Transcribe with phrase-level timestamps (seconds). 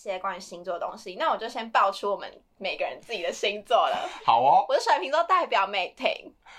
[0.00, 1.16] 些关于星座的东西。
[1.16, 4.08] 那我就先爆出我们每个人自己的星座了。
[4.24, 6.06] 好哦，我是水瓶座代表美婷。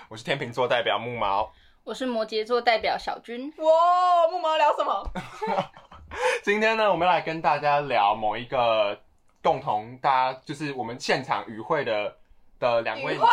[0.08, 1.52] 我是天秤座代表木毛。
[1.82, 3.52] 我是摩羯座代表小军。
[3.56, 5.10] 哇，木毛聊什么？
[6.44, 8.96] 今天呢，我们来跟大家聊某一个
[9.42, 12.16] 共同，大家就是我们现场与会的
[12.60, 13.26] 的两位与会，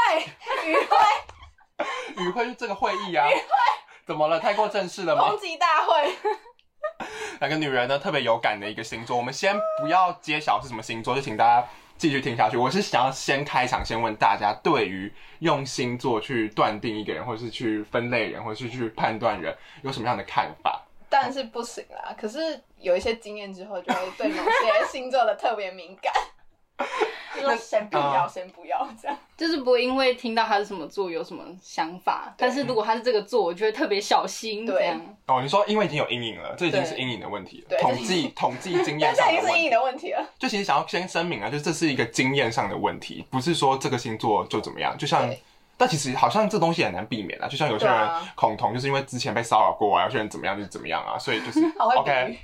[0.65, 3.27] 与会，与会这个会议啊，
[4.07, 4.39] 怎么了？
[4.39, 5.39] 太过正式了吗抨？
[5.39, 6.15] 击大会。
[7.39, 11.67] 两个女人呢特别有感的一个星座，我们先不要揭晓是什么星座，就请大家
[11.97, 12.57] 继续听下去。
[12.57, 20.85] 我是想要先开场，先问大家对于用星座去断定一个人，或者是去分类人，或者是去判断人，有什么样的看法？
[21.09, 26.13] 但是不行啦，可是有一些经验之后，就会对某些星座的特别敏感。
[27.35, 29.17] 就说先不要，嗯先不要这样。
[29.37, 34.65] 就是不会因为听到他是什么座有什么想法，但是如果他是这个座，我就会特别小心。
[34.65, 39.71] 对这样哦，你说因为已经有阴影了，这已经是对阴影的问题了，对统计统计经 验但这上的问题已经是阴影。
[39.71, 40.25] 的问题了。
[40.37, 44.97] 就其实想要先声明啊，就是这是一个经验上的问题，不是说这个星座就怎么样。
[44.97, 45.29] 就像，
[45.77, 47.47] 但其实好像这东西很难避免啊。
[47.47, 52.37] 就像有些人恐同，就是因为之前被骚扰过啊，有些人怎么样就是怎么样啊，所以就是 OK 喻。。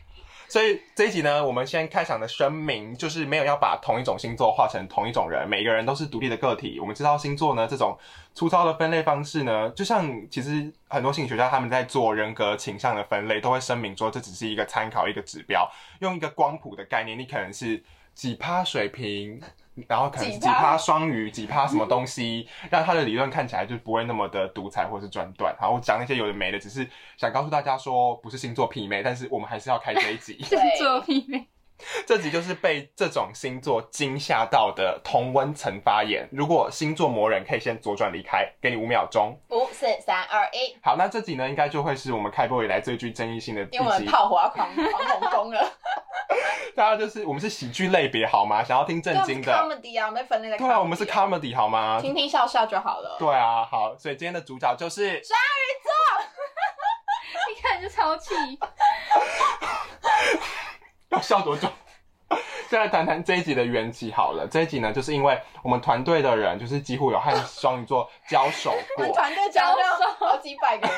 [0.47, 6.79] 所以这一集呢，我们先开场的声明就是没有要把同一种星座画成同一种人，每个人都是独立的个体。
[6.79, 7.97] 我们知道星座呢这种
[8.33, 19.41] 粗糙的分类方式呢，就像其实很多心理学家他们在做人格倾向的分类，都会声明说这只是一个参考一个指标，用一个光谱的概念，你可能是几趴水平。
[19.87, 25.55] 然后可能几趴双鱼，几趴什么东西，让他的理论看起来就不会那么的独裁或是专断。
[25.59, 26.87] 好，我讲那些有的没的，只是
[27.17, 30.37] 想告诉大家说，不是星座媲美，但是我们还是要开这一集。
[30.43, 31.47] 星座媲美。
[32.07, 36.27] 这集就是被这种星座惊吓到的同温层发言。
[36.31, 39.37] 如果星座魔人可以先左转离开，给你五秒钟。
[39.49, 44.05] 五四三二一，好，那这集呢，应该就会是我们开播以来最具争议性的一因为我们集。
[44.05, 45.69] 炮火要狂狂猛攻了。
[46.75, 48.64] 大家就是我们是喜剧类别好吗？
[48.64, 51.99] 想要听正经的，comedy 啊，我们被分类的对啊，我们是 comedy 好吗？
[52.02, 53.17] 听听笑笑就好了。
[53.19, 55.19] 对啊，好，所以今天的主角就是
[57.52, 58.33] 一看就超气。
[61.11, 61.67] 要笑多久？
[62.70, 64.48] 再来谈谈这一集的缘起好了。
[64.48, 69.14] 这一集呢，就是因为我们团队的人就是几乎有和双鱼座交手过我们。
[69.14, 70.98] 团队交手好几百个人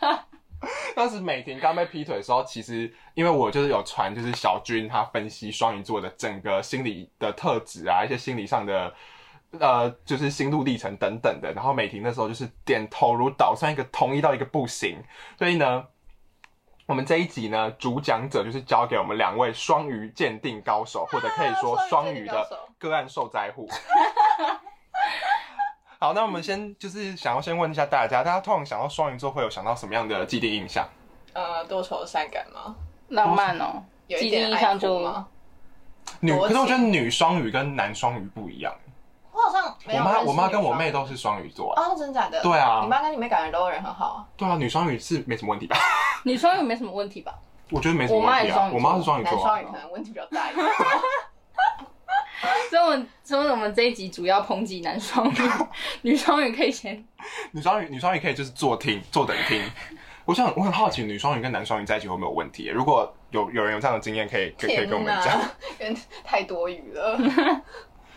[0.00, 0.20] 呢。
[0.94, 8.94] 当时美婷刚被劈腿的时候，其实因为我就是有传，就是小军他分析双鱼座的整个心理的特质啊，一些心理上的
[9.58, 11.50] 呃，就是心路历程等等的。
[11.52, 15.02] 然后美婷那时候就是点头如捣蒜，一个同意到一个不行。
[15.38, 15.84] 所以呢，
[16.90, 22.44] 我们这一集呢，主讲者就是交给我们两位双鱼鉴定高手，或者可以说双鱼的
[22.80, 23.68] 个案受灾户。
[26.00, 30.84] 好，那我们先就是想要先问一下大家，大家通常想到双鱼座会有想到什么样的既定印象？
[31.32, 32.74] 呃，多愁善感吗？
[33.10, 35.28] 浪漫哦，有一既定点印象就吗？
[36.18, 38.74] 女，可是我觉得女双鱼跟男双鱼不一样。
[39.40, 41.82] 我好像没我妈，认识我妈跟我妹都是双鱼座、啊。
[41.82, 42.40] 哦，真假的？
[42.42, 44.26] 对啊你妈跟你妹感觉都人很好啊。
[44.36, 45.76] 对啊，女双鱼是没什么问题吧？
[46.24, 47.34] 女双鱼没什么问题吧？
[47.70, 48.30] 我觉得没什么问题啊。
[48.30, 49.48] 我妈也是双鱼座我妈是双鱼男座、啊。
[49.48, 50.66] 双鱼可能问题比较大一点。
[52.70, 55.34] 所以我们，所以我们这一集主要抨击男双鱼，
[56.02, 57.04] 女双鱼可以先。
[57.52, 59.62] 女双鱼，女双鱼可以就是坐听，坐等听。
[60.24, 62.68] 我想，我很好奇，女双鱼跟男双鱼在一起会不会有问题？
[62.68, 65.38] 如果有有人有这样的经验，可以可以可以跟我们讲。
[65.38, 67.18] 哪，有点太多余了。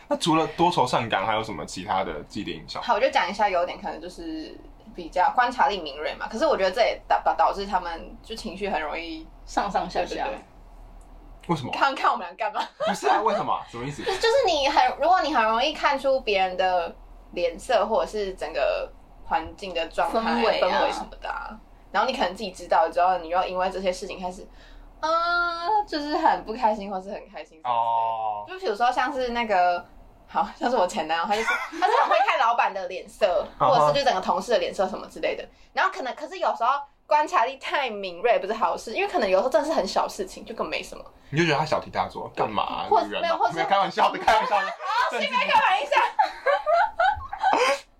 [0.08, 2.82] 那除了多愁善感，还有什么其他的既定印象？
[2.82, 4.58] 好，我就讲一下优点，可能就是
[4.94, 6.28] 比较观察力敏锐嘛。
[6.30, 10.28] 可是我觉得这也导导导致他们就情绪很容易，上上下下。
[11.48, 11.72] 为什么？
[11.74, 12.66] 看看我们俩干嘛？
[12.88, 13.60] 不是啊，为什么？
[13.70, 14.02] 什么意思？
[14.06, 16.96] 就是你很，如果你很容易看出别人的
[17.32, 18.90] 脸色，或者是整个
[19.26, 21.52] 环境的状态、氛围啊氛围什么的、啊，
[21.92, 24.48] 然后你可能自己知道之后，你又因为这些事情开始，
[25.08, 27.60] 啊、就是很不开心，或是很开心。
[27.64, 29.86] 哦，就比如说像是那个，
[30.28, 35.46] 好像是我前男友，他就是他是很会看老板的脸色， 或者是就整个同事的脸色什么之类的。
[35.74, 36.70] 然后可能可是有时候
[37.06, 41.04] 观察力太敏锐不是好事，因为可能有时候真的是很小事情，就根本没什么。
[41.30, 42.86] 你就觉得他小题大做，干嘛啊？
[42.90, 44.68] 或女人啊没有或是没有开玩笑的，开玩笑的。
[45.12, 45.92] 正经开玩笑。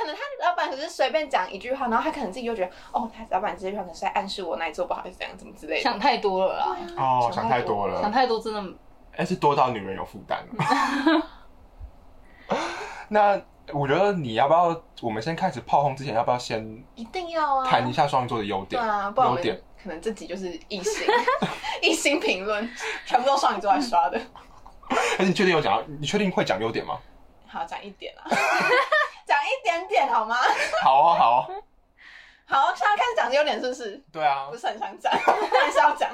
[0.00, 5.82] 可能他老板只是随便讲一句话，然后他可能自己就觉得，哦，他老板这句话可能是在暗示我哪里做不好，还是怎样，怎么之类的。
[5.82, 8.10] 想太多了啦，哦，想太多了想。
[8.10, 8.64] 太多真的
[9.16, 11.22] 哎、是多到女人有负担了。
[13.08, 13.40] 那
[13.72, 17.66] 我觉得你要不要，我们先开始炮轰之前，要不要先一定要啊！
[17.66, 18.80] 谈一下双鱼座的优点？
[18.80, 21.06] 对啊，不然我优点可能这集就是一星
[21.82, 22.68] 一星评论，
[23.04, 24.20] 全部都双鱼座来刷的。
[24.88, 25.84] 而且你确定有讲到？
[26.00, 26.98] 你确定会讲优点吗？
[27.46, 28.38] 好，讲一点啊，讲
[29.50, 30.36] 一点点好吗？
[30.82, 31.46] 好啊，好啊，
[32.46, 34.02] 好，现在开始讲优点是不是？
[34.12, 35.12] 对啊不，是很想讲，
[35.52, 36.10] 但是要讲。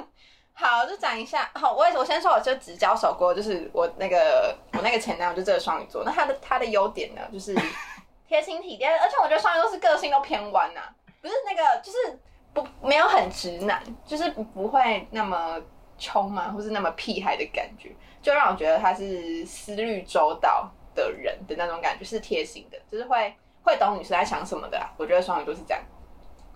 [0.58, 1.50] 好，就讲一下。
[1.54, 6.02] 好，我也我先说，我就只交手过，就是我那个我那个前男友就这个双鱼座。
[6.02, 7.54] 那他的他的优点呢，就是
[8.26, 10.80] 贴心体贴，而且我觉得双鱼座是个性都偏弯呐、
[11.20, 12.18] 不是那个就是
[12.54, 15.60] 不没有很直男，就是不不会那么
[15.98, 24.90] 冲嘛，或是那么屁孩的感觉，就让我觉得他是思虑周到的人的那种感觉，是贴心的，就是会会懂女生在想什么的、啊。
[24.96, 25.80] 我觉得双鱼座是这样，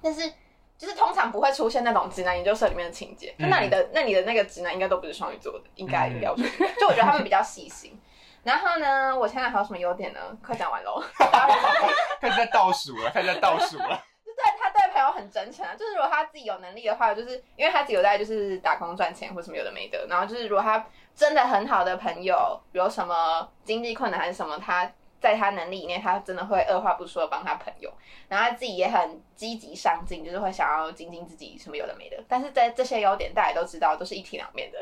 [0.02, 0.32] 但是。
[0.80, 6.50] 就是通常不会出现那种直男研究社里面的情节，就那里的那里的那个直男应该都不是双鱼座的，应该嗯标准。
[6.80, 8.00] 就我觉得他们比较细心。
[8.42, 10.18] 然后呢，我现在还有什么优点呢？
[10.42, 11.04] 快讲完喽。
[12.18, 14.02] 开始在倒数了，开始在倒数了。
[14.24, 20.82] 就对他对朋友很真诚啊，就是如果他自己有能力的话，就是因为他自己有在就是打工赚钱或什么有的没的，然后就是如果他
[21.14, 24.90] 真的很好的朋友有什么经济困难还是什么，他
[25.20, 27.92] 在他能力以内，他真的会二话不说帮他朋友，
[28.28, 32.16] 然后他自己也很积极上进，就是会想要精进自己什么有的没的。
[32.26, 34.78] 但是在这些优点大家都知道都是一体两面的，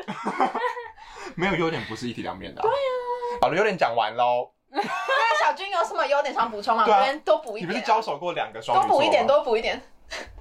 [1.34, 3.42] 没有优点不是一体两面的、对啊。
[3.42, 4.50] 好了，优点讲完喽。
[4.70, 4.80] 那
[5.44, 6.84] 小军有什么优点想补充吗？
[6.86, 9.82] 我们多补一点你不是交手过两个双鱼座吗多补一点，多补一点。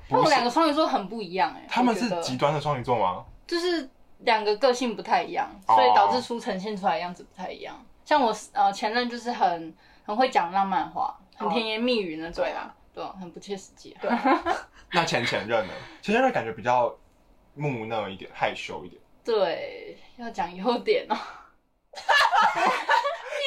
[0.10, 3.26] 他们两个双鱼座很不一样哎、他们是极端的双鱼座吗？
[3.48, 7.76] 就是两个个性不太一样，哦所以导致出呈现出来的样子不太一样。
[8.04, 9.76] 像我呃前任就是很
[10.06, 13.96] 很会讲浪漫话，很甜言蜜语那种，对啦，对啊，很不切实际。
[14.02, 14.10] 对，
[14.92, 15.74] 那前前任呢？
[16.02, 16.96] 前前任感觉比较
[17.54, 19.02] 木讷一点，害羞一点。
[19.24, 21.16] 对，要讲优点哦、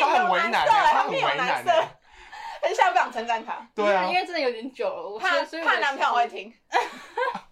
[0.00, 1.88] 他很为难面有欸，他很为难难色欸。
[2.62, 3.67] 很想不想称赞他？
[3.75, 6.52] 对啊因，为真的有点久了，我怕所以我怕男朋友会听。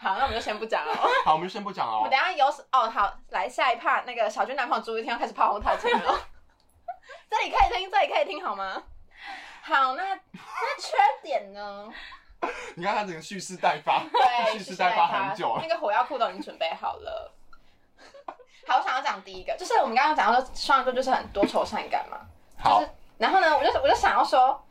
[0.00, 0.94] 好，那我们就先不讲了。
[1.26, 2.10] 好，我们就先不讲了我们。
[2.10, 6.18] 等下有哦，好，来下一趴，那个小军男朋友朱一天要开始炮轰他的前女友。
[7.28, 8.82] 这里可以听，这里可以听好吗？
[9.62, 11.92] 好，那那缺点呢？
[12.76, 15.68] 你看他整个蓄势待发，对，蓄势待发很久了那。
[15.68, 17.34] 个火药库都已经准备好了。
[18.68, 22.20] 好，我想要讲第一个，就是我们刚刚讲到说双鱼座就是很多愁善感嘛，
[22.56, 24.64] 好就是，然后呢，我就我就想要说，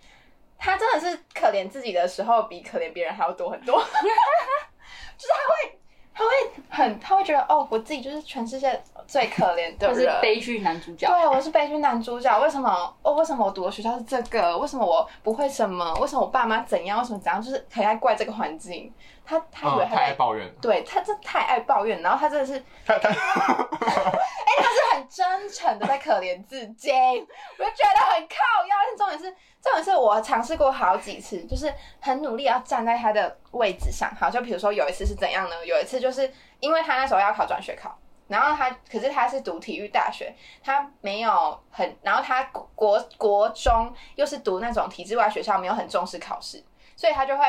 [0.57, 3.83] 他真的是可怜自己的时候比可怜别人还要多很多，
[5.18, 5.80] 就是他会
[6.14, 6.30] 他会
[6.69, 10.21] 很他会觉得哦，我自己就是全世界最可怜的人。
[10.21, 11.07] 悲剧男主角。
[11.07, 12.39] 对，我是悲剧男主角。
[12.39, 12.95] 为什么？
[13.01, 14.57] 哦，为什么我读的学校是这个？
[14.57, 15.94] 为什么我不会什么？
[15.95, 17.00] 为什么我爸妈怎样？
[17.00, 17.42] 为什么怎样？
[17.42, 18.94] 就是很爱怪这个环境。
[19.25, 20.50] 他他以为嗯，太爱、抱怨。
[20.62, 28.75] 对他这太爱抱怨，然后他真的是他他 他是很真诚的在可怜自己，我就觉得很靠腰。
[28.88, 29.30] 但重点是，
[29.62, 34.10] 重点是我尝试过好几次，就是很努力要站在他的位置上。
[34.18, 35.65] 好，就比如说有一次是怎样呢？
[35.65, 36.31] 有一次就是
[36.62, 46.63] 因为他那时候要考转学考，然后他可是他是读体育大学，他没有很，然后他国国国中又是读那种体制外学校，没有很重视考试，
[46.95, 47.44] 所以他就会。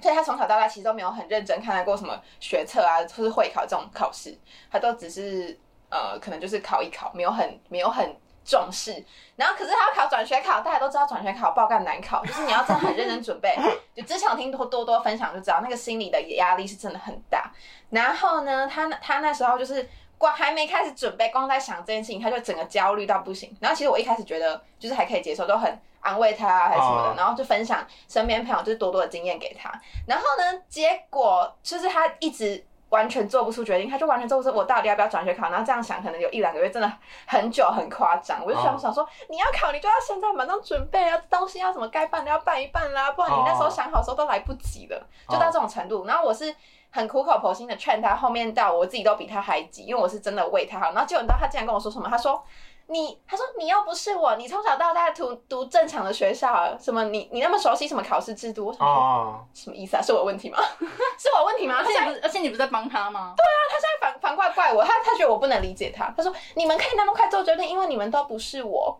[0.00, 4.36] 所以他从小到大其实都没有很认真看待过什么学测啊，或是会考这种考试，
[4.70, 5.56] 他都只是
[5.88, 8.14] 呃，可能就是考一考，没有很没有很
[8.44, 9.04] 重视。
[9.36, 13.56] 然后可是他要考转学考，大家都知道转学考爆干难考， 就是你要真的很认真准备。
[13.94, 17.50] 就之前我听多多多分享就知道，那个心理的压力是真的很大。
[17.90, 19.88] 然后呢，他他那时候就是。
[20.16, 23.54] 光还没开始准备，光在想这件事情，他就整个焦虑到不行。
[23.60, 29.68] 然后其实我一开始觉得就是还可以接受，都很安慰他啊，还是什么的，哦然后就分享身边朋友就是多多的经验给他。
[30.06, 35.50] 然后呢，结果就是他一直完全做不出决定，他就完全做不出我到底要不要转学考。
[35.50, 36.90] 然后这样想，可能有一两个月，真的
[37.26, 38.44] 很久很夸张。
[38.44, 46.06] 我就想哦想说，你要考，你就要现在马上准备啊，东西要什么该办的要办一办啦，不然你那时候哦想好的时候都来不及了，就到这种程度。
[46.06, 46.54] 然后我是。
[46.96, 50.92] 很苦口婆心的劝他，后面到我自己都比他还急，因为我是真的为他好。
[50.92, 52.08] 然后结果你知道他竟然跟我说什么？
[52.08, 52.40] 他说
[52.86, 58.66] ：“你，他说你又不是我，你从小到大读读正常的学校，什么你你那么熟悉什么考试制度？
[58.66, 60.02] 我想说、哦，什么意思啊？
[60.02, 60.58] 是我问题吗？
[61.18, 61.82] 是我问题吗？
[61.82, 63.34] 他现在而且你不是，而且你不是在帮他吗？
[63.36, 66.12] 对啊他现在反反过来怪我，他他觉得我不能理解他。
[66.16, 68.98] 他说你们可以那么快做决定，因为你们都不是我，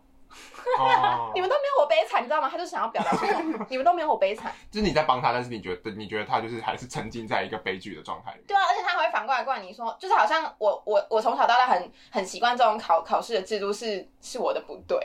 [0.79, 2.49] 哦 你们都没有我悲惨，你知道吗？
[2.49, 4.51] 他就想要表达什么 你们都没有我悲惨。
[4.71, 8.41] 就是你在帮他，但是你觉得你觉得他就是还是沉浸在一个悲剧的状态里。
[8.47, 14.97] 对啊，而且他还会反过来怪你说，就是好像我我我从小到大很很习惯这种考考试的制度是是我的不对，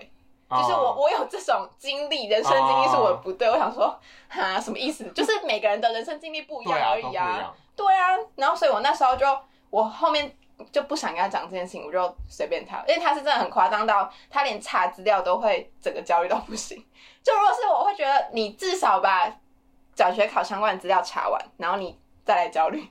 [0.51, 3.49] 就是我哦我有这种经历，人生经历是我的不对。
[3.51, 5.05] 我想说，哈，什么意思？
[5.15, 7.39] 就是每个人的人生经历不一样而已啊。
[7.39, 7.55] 样。
[7.77, 9.27] 对啊，然后所以我那时候就
[9.71, 10.37] 我后面
[10.73, 16.77] 就不想跟他讲这件事情，我就随便他，因为他是真的很夸张到他连查资料都会整个焦虑到不行。
[17.23, 19.31] 就如果是我会觉得你至少把
[19.95, 22.89] 转学考相关的资料查完，然后你再来焦虑，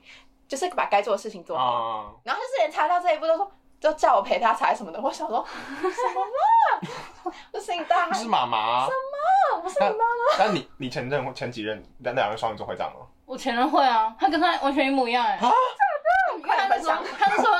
[0.48, 1.64] 就是把该做的事情做好。
[1.64, 3.52] 啊，然后就是连查到这一步都说。
[3.80, 7.32] 就叫我陪他查什么的，我想说 什么啦？
[7.50, 10.36] 这是你大不是妈妈什么不是你妈妈。
[10.38, 13.06] 但你你前任或前几任那两个双鱼座会这样吗？
[13.24, 15.50] 我前任会啊，他跟他完全一模一样哎、啊
[16.32, 17.02] 真的他分享。
[17.18, 17.59] 他那时候要，他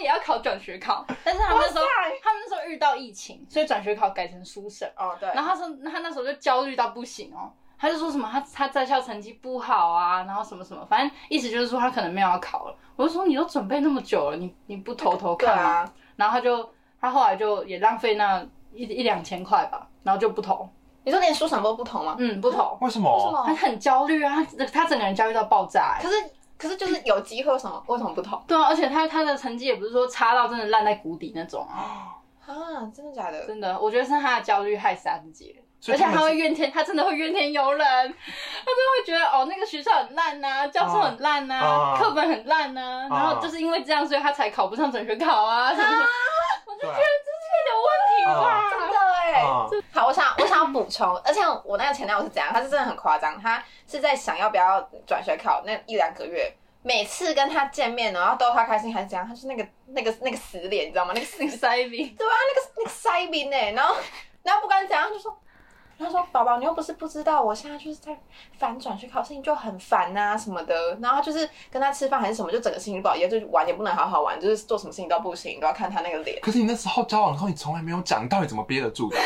[0.00, 1.84] 也要考转学考， 但是他那时候
[2.22, 4.90] 他们那时候遇到疫情，所以转学考改成书审。
[4.96, 12.74] 哦，对，然后他说，他那时候就焦虑到不行哦，他就说什么他他在校成绩不好啊，然后什么什么，反正意思就是说他可能没有要考了。
[12.96, 15.62] 我就说你都准备那么久了，你你不偷偷对看吗？
[15.70, 16.68] 啊，然后他就
[17.00, 20.68] 他后来就也浪费那一一两千块吧，然后就不投，
[21.04, 22.16] 你说连书审都不投吗？
[22.18, 23.30] 嗯，不投，为什为什么？
[23.32, 23.54] 么他？
[23.54, 26.02] 很焦虑啊，他他整个人焦虑到爆炸、欸。
[26.02, 26.16] 可是
[26.58, 32.90] 可是就是有机会，为什么为什么不同对啊，而且他他的成绩也不是说差到真的烂在谷底那种啊，啊？
[32.92, 33.46] 真的假的？
[33.46, 35.62] 真的，我觉得是他的焦虑害死他自己了。
[35.86, 38.12] 而且他会怨天，他真的会怨天尤人，他真的
[38.98, 45.86] 会觉得哦，那个学校很烂呐、教授很烂呐、啊课本很烂呐、然后就是因为这样，所以他才考不上转学考啊，什么，
[46.66, 48.70] 我就觉得这是有问题吧？
[48.70, 52.52] 真的哎、啊好，我想我想要补充，而且我那个前男友是怎样？
[52.52, 61.12] 他是真的很夸张，他是在想要不要转学考那一两个月，每次跟他见面，然后逗他开心还是怎样，他是那个那个那个死脸，你知道吗？
[61.14, 63.94] 那个死 那个 塞饼，对啊，那个那个塞宾哎，然后
[64.42, 65.38] 然后不管怎样就说。
[65.98, 68.16] 他说：“宝宝，你又不是不知道，我现在就是在
[68.58, 70.96] 反转去考，事情就很烦呐、什么的。
[71.00, 76.40] 然后他就是跟他吃饭还是什么，就整个心情不好，也就玩也不能好好玩，就是做什么事情都不行，都要看他那个脸。
[76.40, 79.18] 可是你那时候交往后，你从来没有讲，你到底怎么憋得住的？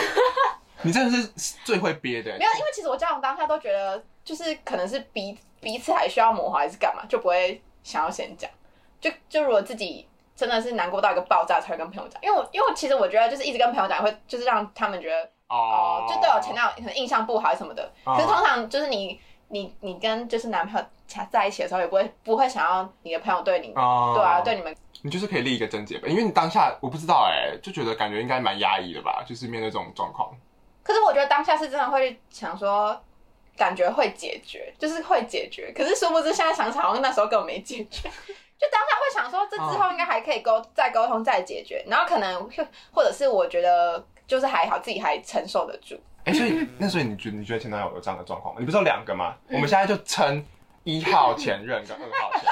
[0.82, 2.44] 你真的是最会憋的没。
[2.44, 8.50] 有，因为其实我交往当下都觉得，就是可能是彼彼此还需要磨合，还是干嘛，就不会想要先讲。
[9.00, 12.20] 就就如果自己真的是难过到一个爆炸，才会跟朋友讲。
[12.22, 17.82] 因为我因为其实我觉得，就是一直跟朋友讲，会就是让他们觉得哦、就对我前男友可能印象不好什么的。
[18.04, 20.86] 哦可是通常就是你你你跟就是男朋友
[21.30, 30.30] 在一起的时候，也不会不会想要你的朋友对你，哦对啊，对你们你就是可以立一个贞洁吧，因为你当下我不知道哎、就觉得感觉应该蛮压抑的吧，就是面对这种状况。
[30.82, 32.98] 可是我觉得当下是真的会想说，
[33.56, 35.72] 感觉会解决，就是会解决。
[35.76, 38.08] 可是殊不知现在想想，好像那时候根本没解决。
[38.58, 45.94] 就当下会想说，这之后应该还可以沟再沟通再解决，然后可能会或者是我觉得就是还好，自己还承受得住。
[46.24, 48.60] 哎、所以 那所以你觉得你觉得前男友有这样的状况吗？
[48.60, 49.34] 你不是有两个吗？
[49.50, 50.42] 我们现在就称
[50.84, 52.50] 一号前任跟二号前任，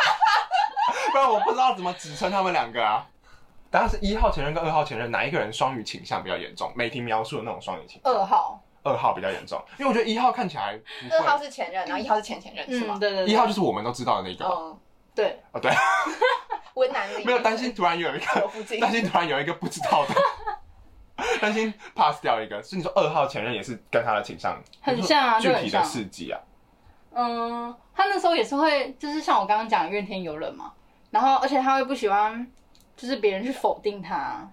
[1.10, 3.06] 不然我不知道怎么只称他们两个啊。
[3.70, 6.70] 当然是一号前任跟二号前任，哪一个人双语倾向比较严重？
[6.76, 10.78] 媒体描述的那种双语倾向，二号，二号比较严重，因为我觉得一号看起来
[11.10, 13.00] 二号，是前任，然后一号是前前任，是吗嗯，？
[13.00, 14.54] 对对对，一号就是我们都知道的那个嘛。
[14.54, 14.78] 嗯，
[15.14, 15.72] 对，哦，对，
[16.74, 18.26] 温南里没有担心突然有一个
[18.80, 20.14] 担心突然有一个不知道的，
[21.40, 22.62] 担心 pass 掉一个。
[22.62, 26.40] 所以你说二号前任也是跟他的倾向很像啊具体的事迹啊。
[27.12, 30.72] 嗯，他那时候也是会，就是像我刚刚讲的怨天尤人嘛，
[31.10, 32.46] 然后而且他会不喜欢，
[32.96, 34.48] 就是别人去否定他，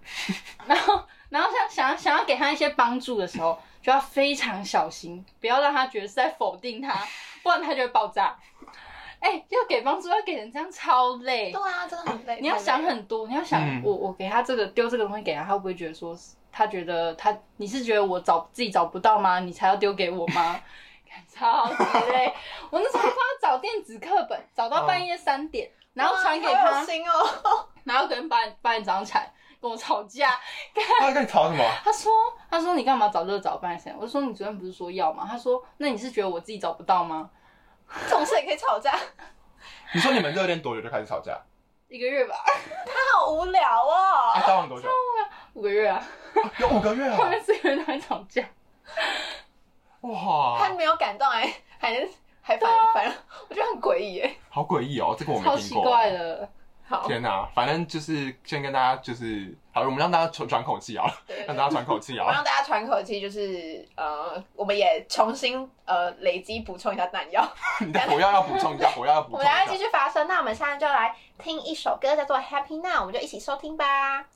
[0.66, 6.94] 然后然后想想要想要给他一些帮助的时候，就要非常小心，不要让他觉得是在否定他，
[7.42, 8.36] 不然他就会爆炸。
[9.22, 12.38] 哎、要给帮助，要给人这样超累对，啊，真的很累。
[12.40, 19.38] 你要想很多，你要想、嗯我我给他这个丢这个东西给他，他会不会觉得说是他觉得他你是觉得我找自己找不到吗？
[19.38, 20.60] 你才要丢给我吗？
[21.08, 22.34] 看超级累，
[22.70, 27.68] 我那时候帮他找电子课本，找到半夜三点，然后传给他哇好有，心哦。
[27.84, 30.30] 然后可能八点八点早上起来跟我吵架，
[30.98, 31.62] 他跟你吵什么？
[31.84, 32.10] 他说
[32.50, 33.94] 他说你干嘛找这个找半夜三？
[33.96, 35.26] 我就说你昨天不是说要吗？
[35.30, 37.30] 他说那你是觉得我自己找不到吗？
[38.08, 38.94] 这种事也可以吵架，
[39.94, 41.38] 你说你们热恋多久就开始吵架？
[41.88, 42.34] 一个月吧，
[42.86, 44.32] 他好无聊哦。
[44.34, 44.88] 啊，交往多久？
[45.54, 46.02] 五个月啊，
[46.58, 47.28] 有五个月后啊！
[47.28, 48.42] 面四个月都在吵架。
[50.00, 51.46] 哇他哇，没有感动，还
[51.78, 52.08] 还
[52.40, 53.14] 还反反正
[53.48, 54.34] 我觉得很诡异耶。
[54.48, 55.90] 好诡异哦，这个我没超奇听过。
[55.90, 56.48] 怪的，
[56.88, 62.26] 好，天哪，反正就是先跟大家就是，好，我们让大家喘喘口气啊，对让大家喘口气啊。
[62.26, 67.42] 我让大家喘口气，就是呃，我们也重新呃累积补充一下弹药，
[67.80, 69.78] 你的火药要补充一下，火药要补充一下我们要继。
[69.82, 70.28] 续发声。
[70.28, 74.26] 那我们现在就来听一首歌，叫做《Happy Now》，我们就一起收听吧。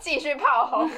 [0.00, 0.90] 继续炮轰。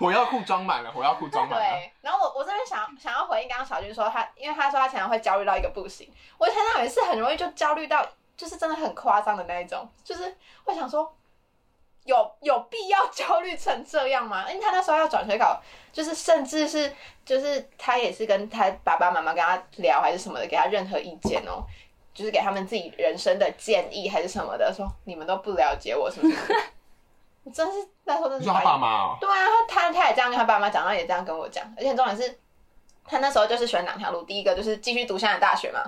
[0.00, 1.64] 火药库装满了，火药库装满了。
[1.64, 6.10] 对，然后我我这边想想要回应刚刚小军说他，因为他说他常常会焦虑到一个不行。
[6.38, 8.04] 我前两也是很容易就焦虑到，
[8.36, 10.34] 就是真的很夸张的那一种，就是
[10.64, 11.14] 会想说，
[12.04, 14.50] 有有必要焦虑成这样吗？
[14.50, 15.60] 因为他那时候要转学考，
[15.92, 16.90] 就是甚至是
[17.24, 21.62] 就是他也是跟他爸爸妈妈跟他聊还是什么的，给他任何意见哦。
[22.14, 26.54] 就是给他们自己人生的建议还是什么的，说你们都不了解我什么什么的。
[27.48, 32.38] 我真是那时候真是他爸妈哦，对啊，他他也这样跟他爸妈讲，然后也这样跟我讲，而且重点是，
[33.06, 35.80] 他那时候就是选两条路，第一个就是继续读现在大学嘛，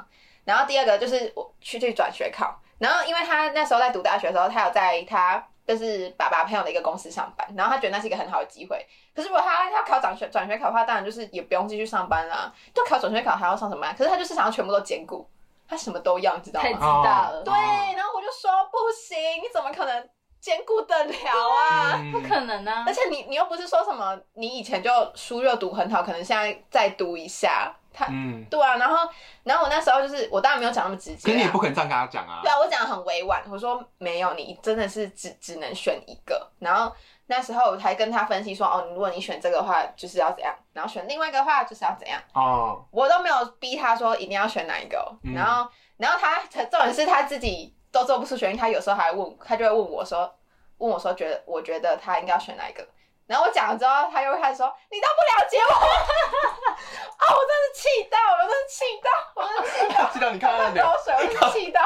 [0.44, 13.94] 然后第二个就是我去去转学考，然后因为他那时候在读大学的时候，他有在他就是爸爸朋友的一个公司上班，然后他觉得那是一个很好的机会，可是如果他他考转学转学考的话，当然就是也不用继续上班啦，就考转学考还要上什么啊？
[13.96, 15.28] 可是他就是想要全部都兼顾，
[15.68, 17.02] 他什么都要，你知道太自吗？
[17.04, 20.08] 大了，对，然后我就说不行，你怎么可能
[20.40, 21.12] 兼顾得了
[21.50, 21.94] 啊？
[21.96, 22.92] 嗯不可能啊而！
[22.92, 28.96] 且你你又不是说什么你以前就书又读很好，可能现在再读一下，他、嗯，对啊，然后
[29.44, 32.50] 然后我那时候就是我当然没有讲那么直接、可是你也啊，不可能这样跟他讲啊对。
[32.50, 36.92] 啊，我讲的很委婉，我说没有，你真的是只只能选一个，然后。
[37.26, 42.20] 那时候我还跟他分析说，哦，如果你选这个的话，就是要怎样，然后选另外一个的话，就是要怎样。
[42.34, 50.32] 哦，我都没有逼他说一定要选哪一个哦、嗯然后然后他重点是他自己都做不出决定，他有时候还问，他就会问我说，
[50.78, 52.86] 问我说觉得我觉得他应该要选哪一个，
[53.26, 61.80] 然后我讲了之后，他又开始说你都不了解我， 啊，我真是气到，我真是气到，我真是气到， 气到你看他的流脸，水，我真是气到，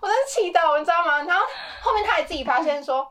[0.00, 1.22] 我真是气到，你知道吗？
[1.22, 1.46] 然后
[1.82, 3.10] 后面他还自己发现说。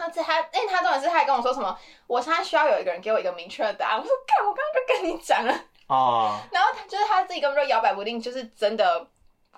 [0.00, 3.98] 他这他，因为他重点是他还跟我说什么，我现在需要有一个人给我一个明确的答案。
[3.98, 5.52] 我说，看，我刚刚就跟你讲了，
[5.88, 9.04] 哦，然后他就是他自己根本就摇摆不定，就是真的，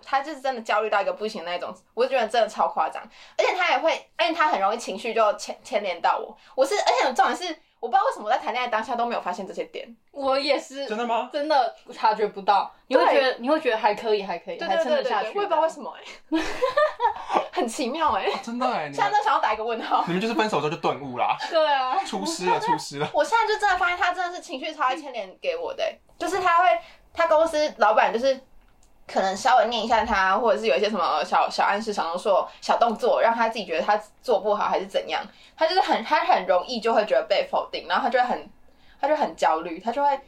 [0.05, 3.03] 他就是真的焦虑到一个不行那一种，我就觉得真的超夸张，
[3.37, 7.45] 而且他也会，而且他很容易情绪就牵牵连到我，我是，而且重点是，
[7.79, 11.31] 我不知道为什么我在谈恋爱当下都没有发现这些点，我也是，真的吗？
[11.33, 15.31] 真的察觉不到，你会对觉得你会觉得还可以，还可以，对还撑得下去。
[15.35, 16.41] 我也不知道为什么哎、
[17.53, 20.05] 很奇妙哎、真的哎，你现在都想要打一个问号。
[20.07, 23.09] 你们就是分手之后就顿悟啦，对啊，出师了，出师了。
[23.13, 26.69] 我现在就真的发现他真的是情绪超爱牵连给我的欸、就是他会，
[27.13, 28.39] 他公司老板就是
[29.11, 35.21] 可能稍微念一下他，或者是有一些什么小小暗示、小动作、小动作，让他自己觉得他做不好还是怎样，
[35.57, 38.51] 他就是很他很容易就会觉得被否定，然后他就会很
[39.01, 40.21] 他就很焦虑，他就会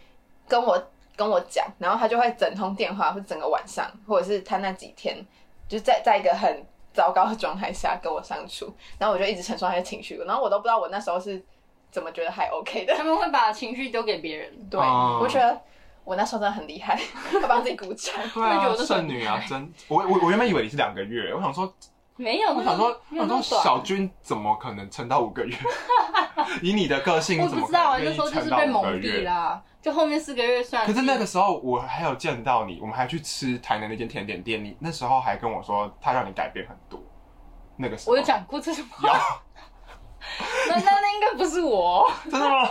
[0.48, 0.82] 跟我
[1.14, 5.24] 跟我讲，然后他就会整通电话或者整个晚上，或者是他那几天
[5.68, 11.40] 就在在一个很糟糕的状态下跟我相处，然后我就一直承受他的情绪，然后我都不知道我那时候是
[11.90, 12.94] 怎么觉得还 OK 的。
[12.96, 14.68] 他们会把情绪丢给别人。
[14.68, 15.60] 对，哦我觉得
[16.04, 16.96] 我那时候真的很厉害，
[17.32, 18.14] 会帮自己鼓掌。
[18.34, 21.72] 对啊剩女啊， 真我我我原本以为你是两个月，我想说，
[22.16, 25.56] 没有，我想说，我想说小军怎么可能撑到五个月？
[26.62, 29.24] 以你的个性，我怎么不知道啊，可能愿意那时候就是被蒙蔽？
[29.24, 29.62] 啦。
[29.80, 30.86] 就后面四个月算。
[30.86, 37.00] 可是那个时候我还有见到你，我们还去吃台南那间甜点店，你那时候还跟我说他让你改变很多。
[37.76, 39.14] 那个时候我有讲过这种话，有
[40.68, 42.08] 那那那应该不是我。
[42.30, 42.70] 真的吗？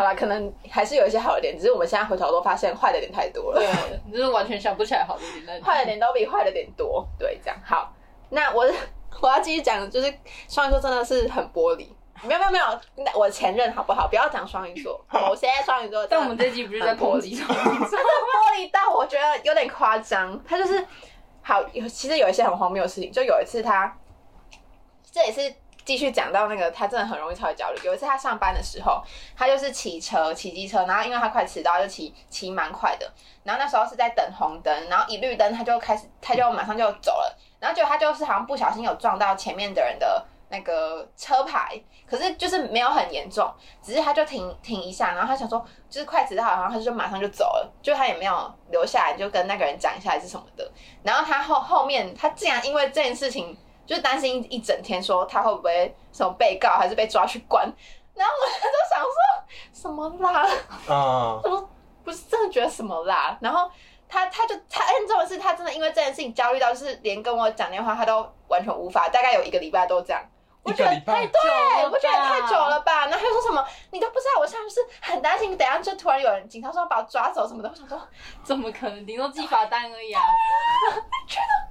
[0.00, 3.68] 好了，可能还是有一些好的点，只是我们现在回头都发现坏的点太多了，对，
[4.06, 5.62] 你就是完全想不起来好的点。
[5.62, 7.06] 坏的点都比坏的点多。
[7.18, 7.92] 对，这样好。
[8.30, 8.64] 那我
[9.20, 10.10] 我要继续讲，就是
[10.48, 11.86] 双鱼座真的是很玻璃。
[12.22, 12.64] 没有没有没有，
[12.96, 14.08] 那我前任好不好？
[14.08, 20.42] 不要讲双鱼座， 我现在双鱼座但我们这集不是在玻璃双鱼座，玻璃到我觉得有点夸张。
[20.44, 20.82] 他就是
[21.42, 23.12] 好，有其实有一些很荒谬的事情。
[23.12, 23.94] 就有一次他，
[25.12, 25.54] 这也是
[25.90, 27.80] 继续讲到那个他真的很容易超级焦虑。
[27.82, 29.02] 有一次他上班的时候，
[29.36, 33.12] 他就是骑车骑机车，然后因为他快迟到，就骑骑蛮快的。
[33.42, 37.36] 然后那时候是在等红灯，然后一绿灯他就开始他就马上就走了。
[37.58, 50.70] 然后结果他就是好像不小心有撞到前面的人的那个车牌，可是就是没有很严重，只是他就停停一下，然后他想说就是快迟到，然后他就马上就走了，就他也没有留下来，就跟那个人讲一下是什么的。
[51.02, 53.58] 然后他后后面他竟然因为这件事情
[53.90, 57.68] 就是担心一整天，说他会不会什么被告还是被抓去关。
[58.14, 59.10] 然后我就想说
[59.72, 60.46] 什么啦，
[60.88, 60.94] 嗯，
[61.42, 61.68] 我说
[62.04, 63.68] 不是真的觉得什么啦，然后
[64.08, 70.22] 他他就他，哎，重的是他真的因为这件事情焦虑到，就是连跟我讲电话他都完全无法，大概有一个礼拜都这样。
[70.62, 73.06] 我觉得一个礼拜，对，我觉得太久了吧？
[73.08, 77.68] 然后他就说什么，你都不知道，我现在就是很担心，等下就突然有人警察说要把我抓走什么的。
[77.68, 78.00] 我想说
[78.44, 79.04] 怎么可能？
[79.04, 80.22] 顶多寄罚单而已啊！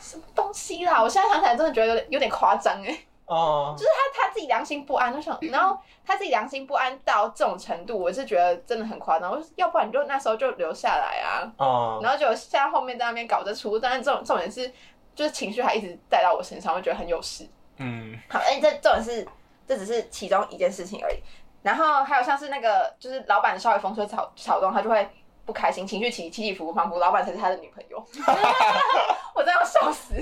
[0.00, 1.02] 什么东西啦？
[1.02, 9.30] 我现在想起来真的觉得有点有点夸张哎，哦就是他他自己良心不安，就想，然后他自己良心不安到这种程度，我是觉得真的很夸张。
[9.30, 14.72] 我说要不然你就那时候就留下来啊，哦，然后就现在后面在那边搞这出，但是这种重点是
[15.14, 17.46] 就是情绪还一直带到我身上，我觉得很有事。
[17.76, 19.26] 嗯，好，哎、这这种是
[19.66, 21.16] 这只是其中一件事情而已。
[21.62, 25.06] 然后还有像是那个，就是老板稍微风吹草草动，他就会
[25.44, 27.98] 不开心，情绪起起起伏伏，仿佛老板才是他的女朋友。
[29.34, 30.14] 我真的要笑死。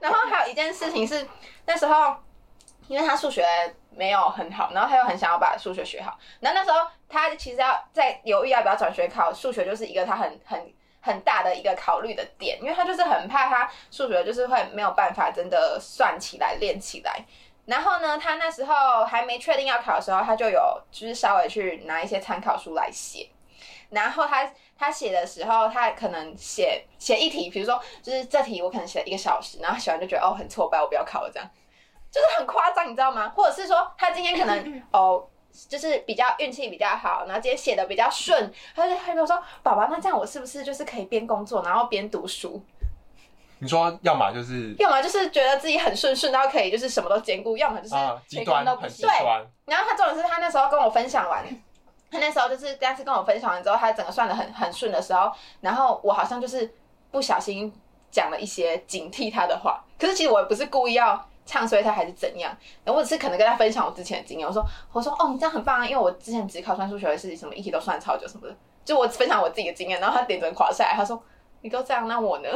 [0.00, 1.26] 然后还有一件事情是，
[1.66, 2.16] 那时候
[2.88, 3.44] 因为他数学
[3.90, 6.18] 没有很好，然后他又很想要把数学学好。
[6.40, 17.24] 然后那时候他其实要在犹豫要不要转学考数学，就是一个他很很很大的一个考虑的点，因为他就是很怕他数学就是会没有办法真的算起来练起来。
[17.66, 23.28] 然后呢，他那时候还没确定要考的时候，他就有就是稍微去拿一些参考书来写。
[23.90, 31.48] 然后他他写的时候，他可能写写一题，比如说就是这题我可能写了一个小时，然后写完就觉得哦很挫败，我不要考了这样，
[32.10, 33.28] 就是很夸张，你知道吗？
[33.28, 35.26] 或者是说他今天可能 哦
[35.68, 42.62] 就是比较运气比较好，然后今天写的比较顺，他就他就说宝宝，那这样我是不是就是可以边工作然后边读书？
[43.62, 51.44] 你说要么就是要么就是觉得自己很顺顺然后可以就是什么都兼顾，要么就是啊极端都不很极对端，然后他重点是他那时候跟我分享完，
[52.10, 56.68] 他那时候就是第二次跟我分享完之后，他整个算的很很顺的时候，然后我好像就是
[57.10, 57.72] 不小心
[58.10, 71.22] 讲了一些警惕他的话，可是其实我也不是故意要唱衰他还是怎样，然后我只是可能跟他分享我之前的经验，我说我说哦你这样很棒啊，因为我之前只考算数学的事情什么一题都算超久什么的，就我分享我自己的经验，然后他点整垮下来，他说
[71.60, 72.48] 你都这样，那我呢？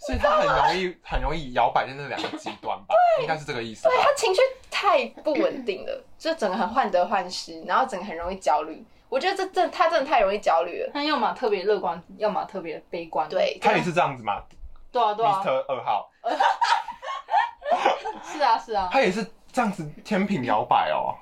[0.00, 3.96] 所以他很容易很容易摇摆在那两个极端吧，应该是这个意思对。
[4.02, 8.82] 他情绪太不稳定了，就整个很患得患失，然后整个很容易焦虑。
[9.10, 10.90] 我觉得这这他真的太容易焦虑了。
[10.94, 13.28] 他要么特别乐观，要么特别悲观。
[13.28, 14.42] 对，他也是这样子嘛
[14.90, 15.64] 对啊，对啊，，Mr.
[15.68, 16.10] 二号，
[18.24, 21.14] 是啊，是啊，他也是这样子天平摇摆哦。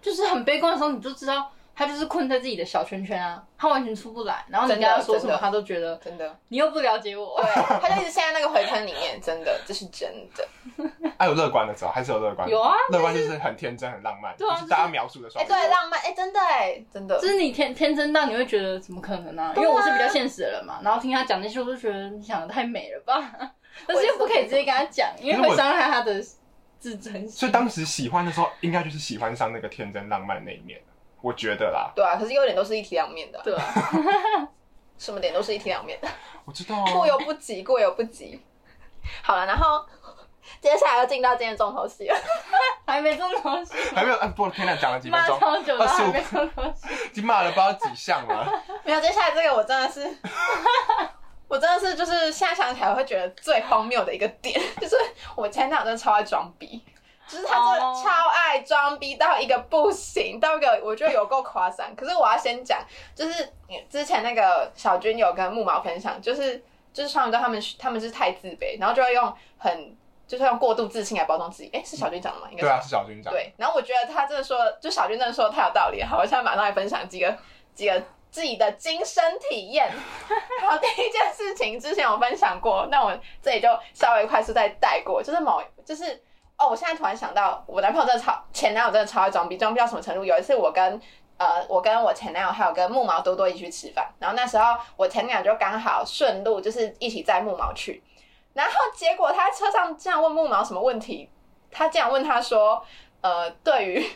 [0.00, 4.44] 就是很悲观的时候，你就知道他就是困在自己的小圈圈啊，他完全出不来。
[4.48, 7.40] 然后你跟他说什么，他都觉得真的，你又不了解我。
[7.40, 10.46] 对， 他就一直陷在那个回圈里面，真的，这是真的。
[11.18, 12.46] 还有乐观的时候，还是有乐观。
[12.46, 15.42] 有啊，乐观就是很天真、很浪漫，对啊就是大家描述的时候。
[15.42, 19.54] 哎、对，浪漫，哎、真的，哎，真的就，是你天天真到你会觉得怎么可能呢？
[19.56, 23.18] 因为我是比较现实的人嘛，然后听他讲那些，我就觉得你想的太美了吧，
[23.88, 26.22] 但是又不可以直接跟他讲，因为会伤害他的
[26.78, 27.28] 自尊心。
[27.28, 30.80] 所以当时喜欢的时候，应该就是喜欢上那个天真浪漫那一面，
[31.22, 31.90] 我觉得啦。
[31.94, 32.16] 对啊。
[32.16, 33.62] 可是优点都是一体两面的，对啊，
[34.98, 36.08] 什么点都是一体两面的，
[36.44, 37.08] 我知道过啊。
[37.08, 38.42] 犹不及，过犹不及。
[39.22, 39.84] 好了，然后
[40.60, 42.16] 接下来要进到今天重头戏了。
[42.86, 46.88] 还没重头戏，还没有，哎，不，天哪，讲了几分骂钟，超久了还25没中头戏。
[47.10, 48.62] 已经骂了不知道几项了。
[48.84, 50.12] 没有，接下来这个我真的是，
[51.46, 54.96] 我真的是就是现在想起来我会觉得最荒谬的一个点，就是
[55.36, 56.84] 我前男友真的超爱装逼。
[57.30, 61.94] 就是他真的哦超爱装逼到一个不行，到一个我觉得有够夸张。
[61.94, 62.80] 可是我要先讲，
[63.14, 63.52] 就是
[63.88, 66.62] 之前那个小军有跟木毛分享，就是
[66.92, 71.70] 就是双鱼座他们他们是太自卑，然后就会用很就是用过度自信来包装自己。
[71.72, 72.48] 哎，是小军讲的吗？
[72.50, 73.32] 应该对啊，是小军讲。
[73.32, 76.06] 对，然后我觉得他真的说，就小军真的说的太有道理了。
[76.06, 77.36] 好，我现在马上来分享几个
[77.74, 79.90] 几个自己的亲身体验。
[80.62, 86.22] 好，第一件事情之前有分享过，那我这里就稍微快速再带过，就是某就是
[86.60, 90.22] 哦，我现在突然想到，我男朋友真的超前男友真的超爱装逼，装逼到什么程度？
[90.22, 91.00] 有一次我跟
[91.38, 98.02] 呃，我跟我前男友还有跟木毛多多一起去吃饭，然后那时候我前男友就刚好顺路就是一起载木毛去，
[98.52, 101.30] 然后结果他在车上这样问木毛什么问题，
[101.70, 102.84] 他竟然问他说，
[103.22, 104.06] 呃，对于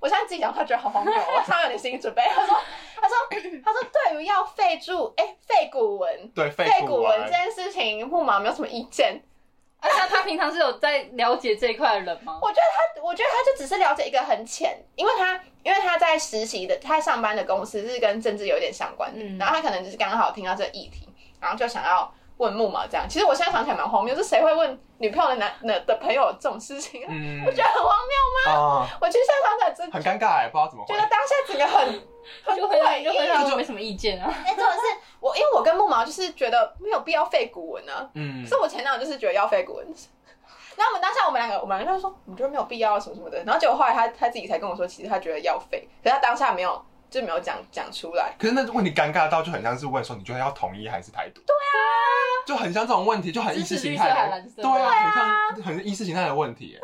[0.00, 2.22] 我现在自己讲，他觉得好荒谬，我超有点心理准备。
[2.34, 2.56] 他说，
[2.96, 3.16] 他说，
[3.62, 9.22] 他说，对于要废注，哎，废古文，对，废废古文这件事情，木毛没有什么意见。
[9.82, 12.38] 而且他平常是有在了解这一块的人吗？
[12.40, 12.62] 我觉得
[12.96, 21.08] 他，我觉得他就只是了解一个很浅，因为他因为他在实习的，他上班的公司是跟政治有点相关的，嗯然后他可能就是刚好听到这个议题，
[21.40, 23.06] 然后就想要问木马这样。
[23.08, 27.08] 其实我现在想起来蛮荒谬，是谁会问女朋友的男的的朋友这种事情啊？
[27.10, 28.86] 嗯 我觉得很荒谬吗。
[28.86, 30.94] 啊，我其实现在想起来真的很尴尬哎，不知道怎么觉。
[30.94, 32.02] 得当下整个很很
[32.56, 32.98] 就回答。
[33.00, 34.32] 就回答我没什么意见啊。
[34.44, 34.80] 哎，真的是
[35.20, 39.86] 我，因为我跟木毛就是觉得没有必要废古文啊，嗯可是我前男友就是觉得要废古文。
[40.74, 43.42] 然后我们当下我们两个，我们两个就说，我们觉得没有必要什么什么的。
[43.44, 48.34] 然后结果后来他他自己才跟我说，其实他觉得要废，可是他当下没有就没有讲讲出来。
[48.38, 51.42] 可是那问题尴尬到就很像是问说，你觉得要统一还是台独？
[51.42, 51.76] 对啊，
[52.46, 54.14] 就很像这种问题，就很意识形态的
[54.56, 56.80] 对啊，很像很意识形态的问题耶。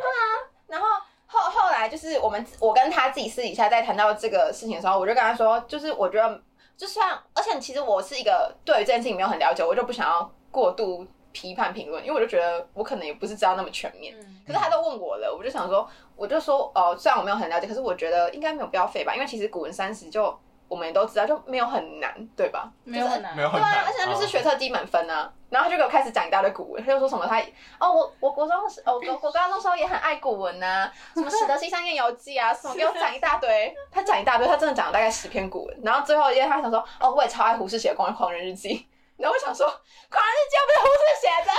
[0.67, 0.87] 然后
[1.29, 6.43] 后后来就是我们我跟他自己私底下在谈到这个事情的时候，我就跟他说，就是我觉得
[6.77, 14.19] 就算，而且其实我是一个对于这件事情没有很了解，我就不想要过度批判评论，因为我就觉得我可能也不是知道那么全面。
[14.19, 15.87] 嗯可是他都问我了，我就想说，
[16.17, 20.35] 我就说，哦，虽然我没有很了解，可是我觉得应该没有必要费吧，因为其实古文三十就
[20.69, 22.71] 我们也都知道，就没有很难，对吧？
[22.85, 25.33] 没有很难，对啊没有很难，，而且他就是嗯学测低满分啊。
[25.51, 27.41] 然后他就给我开始讲一大堆古文，他就说什么他
[27.79, 33.75] 哦，我我国中时，哦我我高中时候也很爱古文呐、什么《使得西山夜游记》啊，什么给我讲一大堆。
[33.91, 35.81] 他讲一大堆，他真的讲了大概十篇古文。
[35.83, 38.69] 然后最后因为他想说，哦，我也超爱胡适写的《狂狂人日记》。
[39.17, 41.51] 然后我想说，《狂人日记》又不是胡适写的，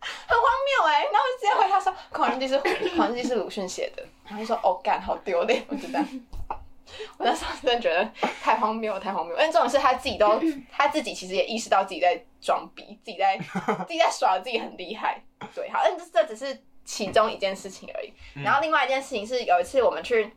[0.26, 4.02] 很荒谬哎、然后我就直接回他说，《狂人日记》是《狂人日记》是鲁迅写的。
[4.24, 6.00] 然后就说，哦，干，好丢脸，我知道。
[7.18, 8.04] 我那时候真的觉得
[8.42, 9.36] 太荒谬了，太荒谬。
[9.36, 13.36] 因为这种事他自己都， 他自己其实也意识到自己在装逼，自己在
[13.86, 15.22] 自己在耍自己很厉害。
[15.54, 18.12] 对，好，但这这只是其中一件事情而已。
[18.42, 20.32] 然后另外一件事情是，有一次我们去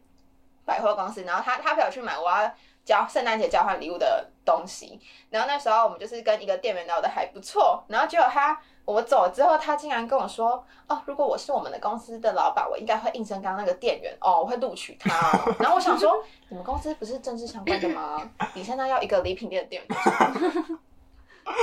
[0.65, 15.55] 百货公司，然后他他陪我去买我要交圣诞节交换礼物的东西，然后那时候我们就是跟一个店员聊的还不错，然后结果他我走了之后，他竟然跟我说，哦，如果我是我们的公司的老板，我应该会应征刚刚那个店员哦，我会录取他哦。
[15.59, 18.29] 然后我想说， 你们公司不是政治相关的吗？
[18.55, 19.97] 你现在要一个礼品店的店员，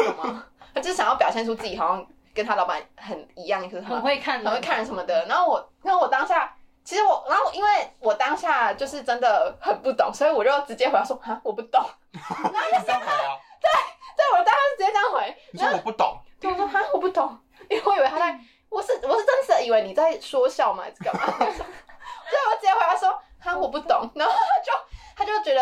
[0.06, 0.44] 懂吗？
[0.72, 5.26] 他就是想要表现出自己好像跟他老板很一样，就是很会看，很会看人什么的。
[5.26, 6.47] 然后我，然后我当下，
[6.88, 7.68] 其实我，然后因为
[8.00, 11.84] 我当下就是真的很不懂，所以我就直接回答说啊，我不懂。
[12.10, 13.36] 你这样回啊？
[13.60, 21.26] 对，我当时直接这样回，你说我不懂，对我说哈，我不懂， 因为我以为他在，我是我是真实的以为你在说笑嘛，还是干嘛？
[21.36, 24.72] 所以我直接回答说哈，我不懂，然后他就
[25.14, 25.60] 他就觉得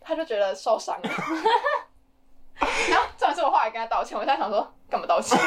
[0.00, 1.10] 他就觉得受伤了，
[2.90, 5.38] 然后这次我后来跟他道歉，我在想说干嘛道歉？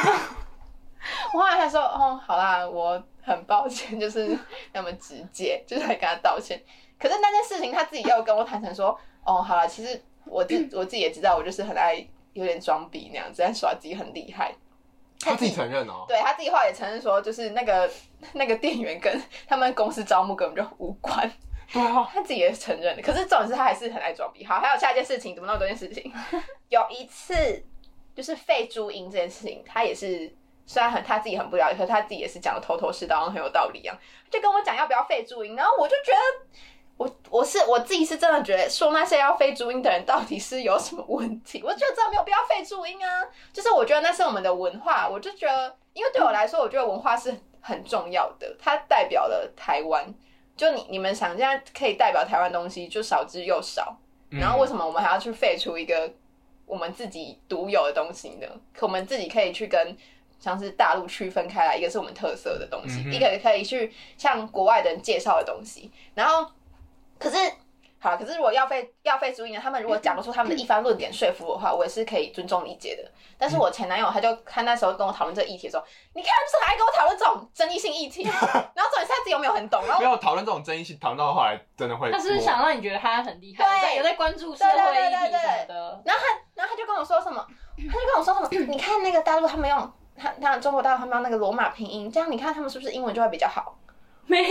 [1.34, 4.38] 我后来才说哦，好啦，我很抱歉， 就是
[4.72, 6.62] 那么直接，就是还跟他道歉。
[6.98, 11.94] 可是那件事情他自己又跟我坦诚说，哦，好了，其实我自 我自己也知道，我就是很爱
[12.32, 14.54] 有点装逼那样子，但耍自己很厉害。
[15.18, 16.04] 他自己承认哦。
[16.06, 17.90] 对他自己话也承认说，就是那个
[18.34, 21.30] 那个店员跟他们公司招募根本就无关，
[21.72, 23.02] 对啊，他自己也承认的。
[23.02, 24.44] 可是重点是他还是很爱装逼。
[24.44, 26.12] 好，还有下一件事情，怎么那么多件事情？
[26.68, 27.34] 有一次
[28.14, 30.32] 就是废注音这件事情，他也是
[30.66, 33.96] 虽然很他自己很不了解，可是他自己也是讲的头头是道，然后很有道理一样，
[34.30, 36.60] 就跟我讲要不要废注音，然后我就觉得。
[36.98, 41.62] 我我是我自己是真的觉得说那些要废注音的人到底是有什么问题？
[41.62, 50.10] 我觉得真的没有必要废注音啊，就是我觉得那是我们的文化，我就觉得，因为对我来说，我觉得文化是很重要的，它代表了台湾。
[50.56, 53.98] 就你你们想，现在可以代表台湾东西就少之又少，
[54.30, 56.10] 嗯然后为什么我们还要去废除一个
[56.64, 58.46] 我们自己独有的东西呢？
[58.74, 59.94] 可我们自己可以去跟
[60.38, 65.90] 像是大陆区分开来，一个是我们特色的东西，嗯一个可以去向国外的人介绍的东西。
[66.14, 66.50] 然后，
[67.18, 67.36] 可是
[67.98, 69.60] 好，可是如果要费要费注音呢？
[69.60, 73.10] 他们如果讲不出他们的一番论点说服我的话，我也是可以尊重理解的。
[73.38, 82.12] 但是我前男友他就他那时候跟我讨论这个议题的时候，你看不是很爱跟我讨论这种争议性议题，然后重点是他自己有没有很懂，然后没有讨论这种争议性，讨论到后来真的会。
[82.12, 86.02] 他是不是想让你觉得他很厉害，对有在有在关注社会议题什么的。
[86.04, 87.44] 然后他，然后他就跟我说什么，
[87.76, 93.76] 他就跟我说什么，你看那个大陆他们用，他他中国大陆他们用那个罗马拼音，这样你看他们是不是英文就会比较好？
[94.26, 94.48] 没有，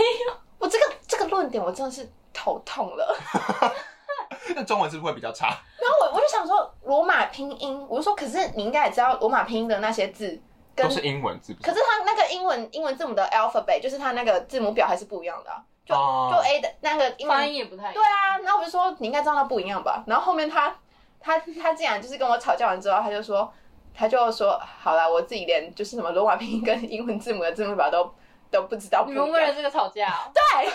[0.58, 3.16] 我这个这个论点我真的是头痛了。
[4.54, 5.48] 那中文是不是会比较差？
[5.48, 10.40] 然后我我就想说罗马拼音，我就说可是你应该也知道罗马拼音的那些字
[10.74, 18.12] 跟都是英文字，不可是它那个英文英文字母的 alphabet 就是它那个字母表还是不一样的、啊，就、哦就 A 的那个英文发音也不太一对样。
[18.12, 20.02] 啊，然后我就说你应该知道它不一样吧。
[20.06, 20.74] 然后后面他
[21.20, 23.52] 他他竟然就是跟我吵架完之后，他就说
[23.96, 28.14] 他就说好了，我自己连就是什么罗马拼音跟英文字母的字母表都
[28.50, 29.10] 都不知道不。
[29.10, 30.30] 们为了这个吵架哦？
[30.34, 30.70] 对， 因为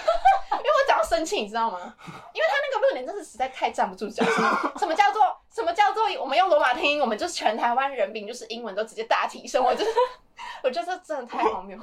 [0.69, 1.77] 我讲到生气，你知道吗？
[2.33, 4.23] 因为他那个论点真是实在太站不住脚。
[4.25, 5.21] 什么什么叫做
[5.53, 9.63] 什么叫做我们用罗马拼音，我们就是全台湾人民就是英文都直接大提升。
[9.63, 9.91] 我就是
[10.63, 11.77] 我觉得这真的太荒谬。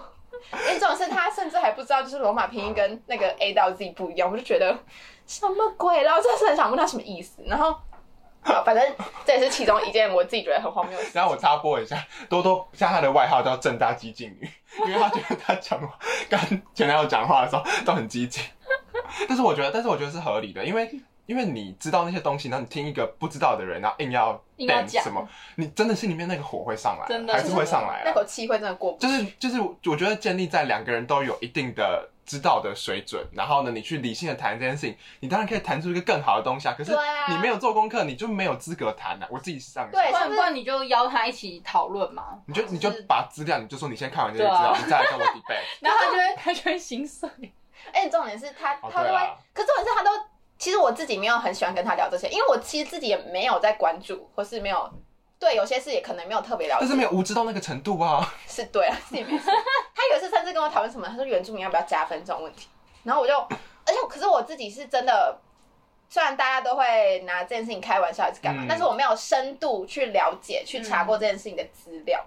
[0.53, 4.77] 因为这种事他甚至还不知道，就是罗马拼音跟那个 A 到 Z 不一样，我就觉得
[5.27, 6.03] 什么鬼？
[6.03, 7.43] 然后真的是很想问他什么意思。
[7.47, 7.75] 然后，
[8.65, 8.85] 反正
[9.25, 11.11] 这也是其中一件我自己觉得很荒谬的事。
[11.15, 14.49] 然后我插播一下，多多加她的外号叫正大激进女，
[14.87, 16.39] 因为她觉得她讲话跟
[16.75, 18.45] 前男友讲话的时候都很激进。
[19.27, 20.91] 但是我觉得，但是我觉得是合理的，因为
[21.29, 28.03] 因为你知道那些东西，然后你听一个不知道的人，然后硬要硬要 ban 讲什么，你真的心里面那个火会上来，真的还是会上来啊。
[28.07, 29.07] 那口气会真的过不去。
[29.07, 29.61] 就是就是，
[29.91, 36.75] 我觉得建立在两个人都有一定的知道的水准，然后呢，你去理性的谈这件事情，你当然可以谈出一个更好的东西啊。
[36.79, 39.29] 可是对啊你没有做功课，你就没有资格谈啊。
[39.31, 42.39] 我自己是这样想对不然不然你就邀他一起讨论嘛。
[42.47, 45.65] 你就你就就是把资料，你就说你先看完这些资料，对啊你再来跟我 debate。
[45.83, 47.29] 然后他就会 他就会心碎。
[47.93, 49.19] 而 且重点是他哦他都会，
[49.55, 50.11] 可重点是他都，
[50.59, 54.91] 其实我自己没有很喜欢跟他聊这些，因为我其实自己也没有在关注，或是没有
[55.39, 58.29] 对有些事也可能没有特别了解，但是没有无知到那个程度啊。
[58.49, 59.53] 是对啊，自己没错。
[59.95, 62.69] 他有一次甚至跟我讨论什么，他说原住民要不要加分这种问题，
[63.05, 65.41] 然后我就，而且可是我自己是真的
[66.09, 72.21] 虽然大家都会拿这件事情开玩笑还是干嘛，嗯但是我没有深度去了解、去查过这件事情的资料。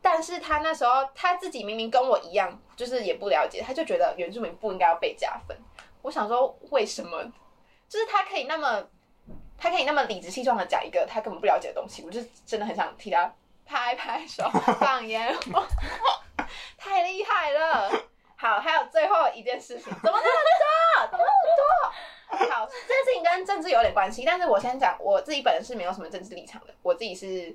[0.00, 5.54] 但是他那时候他自己明明跟我一样，就是也不了解，他就觉得原住民不应该要被加分。
[6.00, 7.22] 我想说，为什么？
[7.90, 8.82] 就是他可以那么，
[9.58, 13.34] 他可以那么理直气壮的讲一个他根本不了解的东西，我就真的很想替他
[13.66, 14.48] 拍拍手、
[14.78, 15.66] 放烟火，
[16.78, 17.90] 太厉害了！
[18.36, 21.10] 好，还有最后一件事情，怎么那么多？
[21.10, 22.54] 怎么那么多？
[22.54, 27.54] 好，这件事情跟政治有点关系，但是我先讲我自己本人是没有什么政治立场的，我自己是。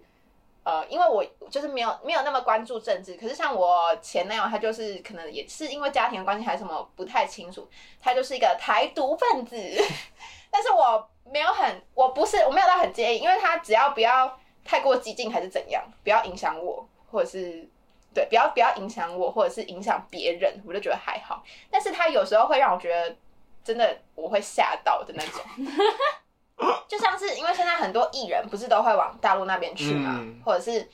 [0.65, 7.69] 呃，因为我就是没有没有那么关注政治，可是像我前男友，他就是可能也是因为家庭关系还是什么不太清楚，
[8.01, 9.55] 他就是一个台独分子，
[10.49, 17.69] 但是我没有很，我不是我没有到很介意，因为他只要不要太过激进还是怎样，不要影响我，或者是
[18.11, 21.43] 对，不要不要影响我，或者是影响别人，我就觉得还好。
[21.69, 23.15] 但是他有时候会让我觉得
[23.63, 25.41] 真的我会吓到的那种。
[26.87, 30.41] 就像是因为现在很多艺人不是都会往大陆那边去嘛，嗯。
[30.45, 30.87] 或者是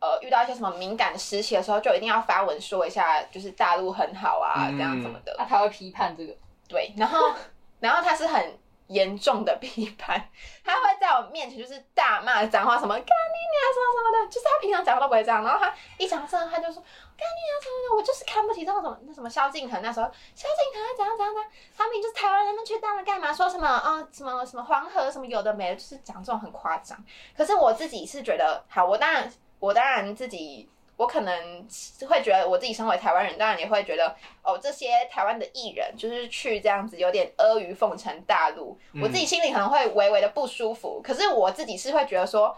[0.00, 4.76] 呃遇到一些什么敏感的时期的时候，就一定要发文说一下，就是大陆很好啊，嗯。
[4.78, 5.34] 这样什么的。
[5.38, 6.34] 啊，他会批判这个，
[6.68, 7.32] 对，然后
[7.80, 10.28] 然后他是很严重的批判，
[10.64, 23.32] 他会在我面前就是大骂脏话，什么干你娘什么什么的，就是他平常讲话都不会这样，然后他一讲这他就说干你娘什么的，我就是看不起这种什么那什么萧敬腾那时候，萧敬腾怎样怎样怎样，他们就是台湾人，们去大陆干嘛？
[23.32, 26.98] 说什么啊、什么什么黄河什么有的没的，就是讲这种很夸张。
[27.36, 30.68] 可是我自己是觉得，好，我当然我当然自己。
[30.98, 31.66] 我可能
[32.08, 41.00] 会觉得我自己身为台湾人，当然也会觉得哦，这些台湾的艺人就是去这样子有点阿谀奉承大陆，我自己心里可能会微微的不舒服。
[41.02, 42.56] 可是我自己是会觉得说，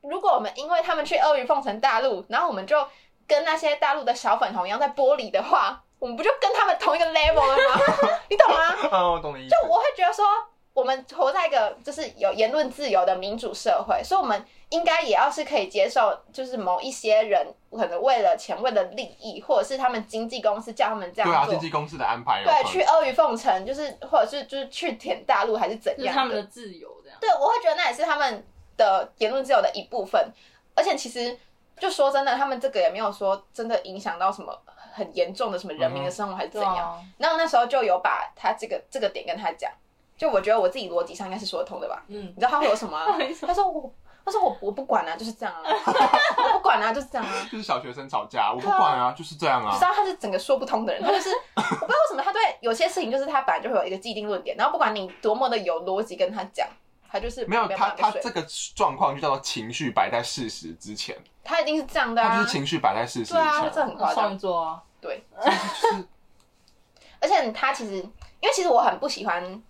[0.00, 2.84] 如果我们因为他们去阿谀奉承大陆，然后我们就
[3.26, 8.18] 跟那些大陆的小粉红一样在玻璃的话，我们不就跟他们同一个 level 了吗？
[8.28, 8.88] 你懂吗？
[8.90, 9.50] 啊，我懂你意思。
[9.50, 10.24] 就我会觉得说，
[10.72, 27.18] 我们活在一个就是有言论自由的民主社会，所以我们应该也要是可以接受，就是某一些人可能为了钱、为了利益，或者是他们经纪公司叫他们这对啊，样做经，纪公司的安排有对，去阿谀奉承，就是或者是就是去舔大陆还是怎样这是他们的自由，这样。
[27.20, 28.44] 对，我会觉得那也是他们
[28.76, 30.32] 的言论自由的一部分。
[30.76, 31.38] 而且其实
[31.78, 34.56] 就说真的，他们这个也没有说真的影响到什么
[34.92, 37.04] 很严重的什么人民的生活还是怎样。
[37.18, 39.70] 然后那时候就有把他这个这个点跟他讲，
[40.16, 42.02] 就我觉得我自己逻辑上应该是说得通的吧。
[42.08, 43.16] 嗯你，知道他会有什么、啊？
[43.44, 43.92] 他说我，
[44.24, 47.32] 他说我我不管啊，就是这样啊，我不管啊，就是这样啊。
[47.50, 49.84] 就是小学生吵架，我不管啊，就是这样啊 你知。
[49.84, 56.68] 道他是整个说不通的人，他就是我不知道为什么他对有些事情就是他本来就会有一个既定论点，然后不管你多么的有逻辑跟他讲，
[57.14, 64.36] 他就是没有他，他这个状况就叫做情绪摆在事实之前，他一定是这样的啊他就是，情绪摆在事实之对啊，这，很夸张
[65.00, 65.24] 对
[67.20, 69.62] 而且他其实，因为其实我很不喜欢。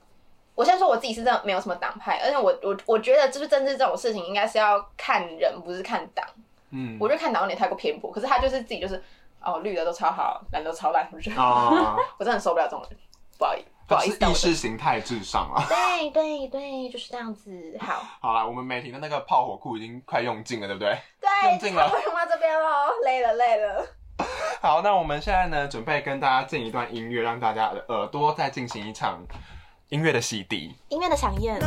[0.55, 6.25] 我先说我自己是真的没有什么党派，而且我我我觉得就是政治这种事情应该是要看人，不是看党。
[6.71, 9.03] 嗯我觉得看党有点太过偏颇，可是他就是自己就是
[9.43, 12.97] 哦绿的都超好，蓝的都超烂，我觉得、啊， 我真的很受不了这种人，
[13.37, 15.65] 不好意思，不好意思，意识形态至上啊。
[15.69, 17.77] 对对对，就是这样子。
[17.81, 20.99] 好，好啦，我们美婷的那个炮火库已经快用尽了，对不对？
[21.21, 23.87] 对，用尽了用到这边喽，累了累了。
[24.63, 29.21] 好，那我们现在呢，准备跟大家进一段音乐，让大家的耳朵再进行一场
[29.89, 30.73] 音乐的洗涤。
[30.89, 31.61] 音乐的响宴，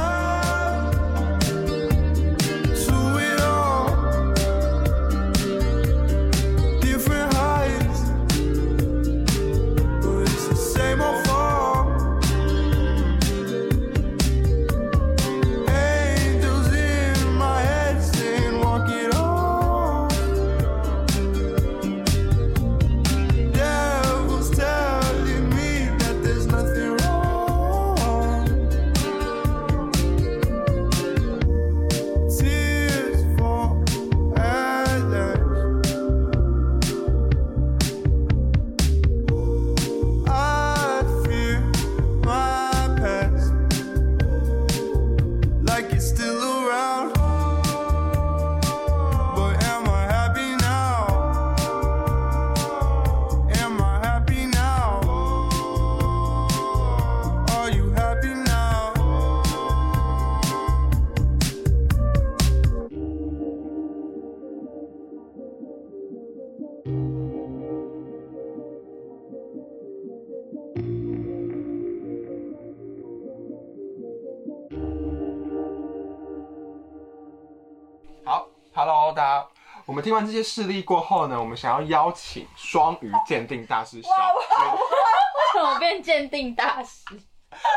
[79.98, 84.72] 们听完这些事例过后呢，我们想要邀请双鱼鉴定大师小军。
[84.72, 87.04] 为什么变鉴定大师？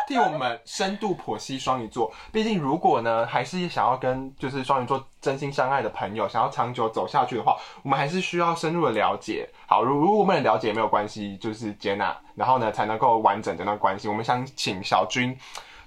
[0.07, 2.13] 替我们深度剖析双鱼座。
[2.31, 9.49] 毕竟，如果呢，还是想要跟就是双鱼座真心相爱的朋友，想要长久走下去的话，我们还是需要深入的了解。
[9.67, 14.09] 好，如如果我们了解也没有关系，就是接纳，然后呢，才能够完整这段关系。
[14.09, 15.35] 我们想请小军，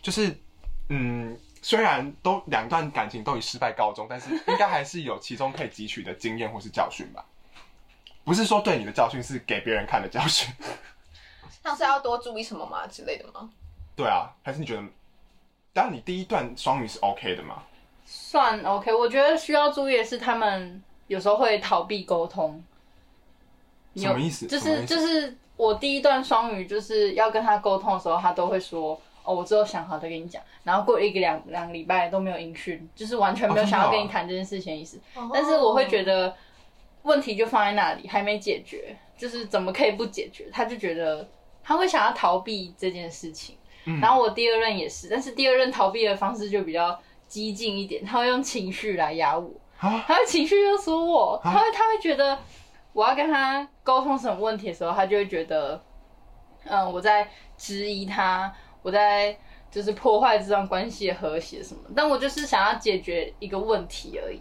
[0.02, 0.36] 就是
[0.90, 1.38] 嗯。
[1.64, 7.26] 虽然都两段感情都以失败告终，但是应该还是有其中可以汲取的经验或是教训吧。
[8.24, 10.54] 不是说对你的教训，是给别人看的教训。
[11.64, 13.50] 像是要多注意什么吗之类的吗？
[13.96, 14.84] 对啊，还是你觉得？
[15.72, 17.64] 当然，你第一段双鱼是 OK 的嘛？
[18.06, 22.64] 算 OK，我觉得需要注意的是，他们有时候会逃避沟通。
[23.96, 30.42] 什么意思就是就是我第一段双语就是要跟他沟通的时候，他都会说哦，我之后想好再跟你讲。
[30.64, 35.00] 然后过一个两两个礼拜都没有音讯，就是完全没有想要跟你谈这件事情的意思。
[35.34, 36.36] 但是我会觉得
[37.04, 40.50] 问题就放在那里，还没解决，就是怎么可以不解决？
[40.52, 41.28] 他就觉得
[41.64, 43.58] 他会想要逃避这件事情。
[43.86, 46.98] 嗯然后我第二任也是，但是第二任逃避的方式就比较
[47.28, 52.40] 激进一点，他会用情绪来压我，啊，他会情绪勒索我，啊他会他会觉得
[52.94, 55.84] 我要跟他沟通什么问题的时候，他就会觉得，
[56.64, 58.54] 嗯，我在质疑他，
[58.84, 59.36] 我在
[59.72, 64.40] 就是破坏这段关系的和谐什么，但我就是想要解决一个问题而已。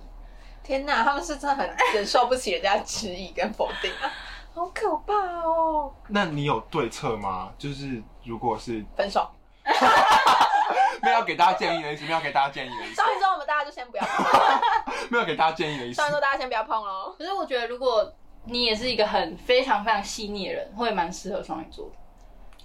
[0.62, 4.06] 天哪，他们是真的很忍受不起人家质疑跟否定啊，
[4.54, 5.12] 好可怕
[5.42, 5.92] 哦！
[6.08, 7.50] 那你有对策吗？
[7.56, 9.28] 就是如果是分手，
[11.02, 14.60] 没有给大家建议的意思，没有给大家建议的意思，上一周我们大家就先不要碰，
[15.10, 16.12] 没有给大家建议的意思上一。
[16.12, 17.12] 周大家先不要碰喽。
[17.18, 18.12] 可是我觉得，如果
[18.44, 21.96] 你也是一个很非常非常细腻的人，会蛮适合双鱼座的。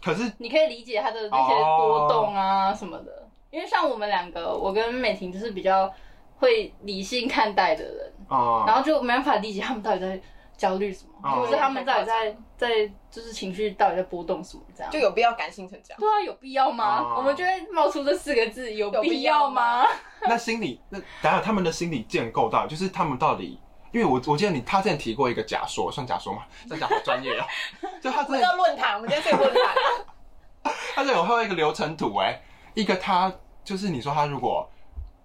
[0.03, 5.91] 可是你可以理解他的那些波动啊什么的，因为像我们两个，我跟美婷就是比较
[6.37, 10.19] 会理性看待的人，啊，然后就没办法理解他们到底在
[10.55, 12.69] 焦虑什么，哦或者是他们到底在在
[13.11, 14.91] 就是情绪到底在波动什么这样。
[14.91, 15.99] 就有必要感性成这样？
[15.99, 17.01] 对啊，有必要吗？
[17.01, 19.89] 哦我们就会冒出这四个字，有有必必要吗吗？
[20.27, 23.59] 那心理那等下他们的心理建构到底，就是他们到底，
[23.91, 26.43] 因为我我记得你他之前提过一个假说，算假说吗？
[26.69, 27.47] 真假好专业啊。
[28.01, 30.73] 就他之前我们叫论坛，我们今天是个论坛。
[30.93, 32.41] 他这有还有一个流程图哎，
[32.73, 33.31] 一个他
[33.63, 34.69] 就是你说他如果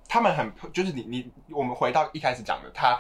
[0.09, 2.99] 他们很就是你你我们回到一开始讲的，他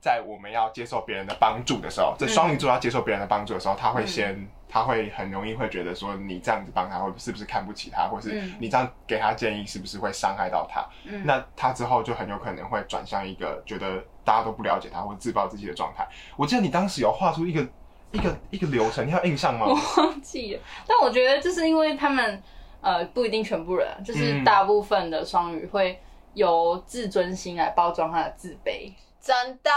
[0.00, 10.86] 在我们要接受别人的帮助的时候，这双鱼座要接受别人的帮助的时候，他会先、他会很容易会觉得说你这样子帮他，会是不是看不起他，或是嗯你这样给他建议是不是会伤害到他？
[11.04, 16.06] 嗯那他之后就很有可能会转向一个觉得大家都不了解他或自暴自弃的状态。
[16.36, 17.66] 我记得你当时有画出一个
[18.12, 19.66] 一个一个流程，你还有印象吗？
[19.66, 20.60] 我忘记了。
[20.86, 22.42] 但我觉得就是因为他们
[22.80, 26.00] 呃不一定全部人啊，就是嗯大部分的双鱼会
[26.34, 28.92] 由自尊心来包装他的自卑。
[29.28, 29.70] 真的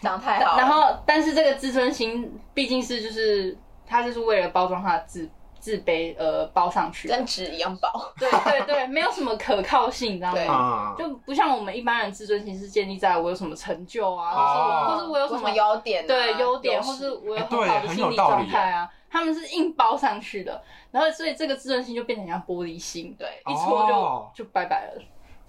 [0.00, 0.56] 讲太好。
[0.56, 5.28] 然后，但是这个自尊心毕竟是就是他就是为了包装他的自
[5.58, 10.54] 自卑而包上去的，跟纸一样薄，对对对，没有什么可靠性，你知道吗？
[10.54, 14.86] 啊，就不像我们一般人自尊心是建立在我有什么成就啊，哦。
[14.86, 16.06] 或是或是我有什么优点啊？
[16.06, 23.26] 对优点，或是我有很好的心理状态啊，他们是硬包上去的，然后所以这个自尊心就变成像玻璃心，对。
[23.46, 24.30] 一戳就、哦。
[24.32, 25.02] 就拜拜了。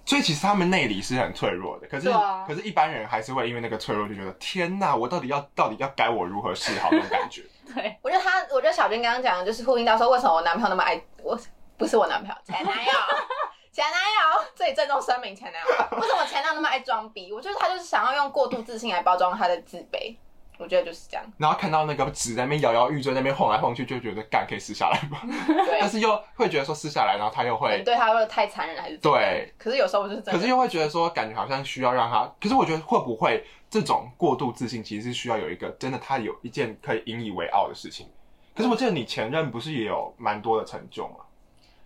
[0.06, 7.42] 所以其实他们内里是很脆弱的，可是、啊可是一般人还是会因为那个脆弱就觉得天哪，我到底要到底要该我如何是好那种感觉。
[7.74, 11.36] 对，我觉得他，我觉得小军刚刚讲的就是呼应到说，为什么我男朋友那么爱我？
[11.76, 12.92] 不是我男朋友，前男友，
[13.72, 15.98] 前男友，这里郑重声明前男友。
[16.00, 17.32] 为什么前男友那么爱装逼？
[17.32, 20.16] 我觉得他就是想要用过度自信来包装他的自卑。
[20.58, 21.24] 我觉得就是这样。
[21.38, 25.18] 然后看到那个纸在那边摇摇欲坠，在那边晃来晃去，就觉得干可以撕下来吗？
[25.66, 29.52] 对但，是又会觉得说撕下来，然后他又会，对他会太残忍还是对。
[29.58, 32.30] 可是有时候我就是真的，可是又会觉得说，感觉好像需要让他。
[32.40, 38.08] 可是我觉得会不会这种过度自信，其实是需要有一个真的他有一件可以引以为傲的事情。
[38.54, 41.16] 可是我记得你前任不是也有蛮多的成就吗？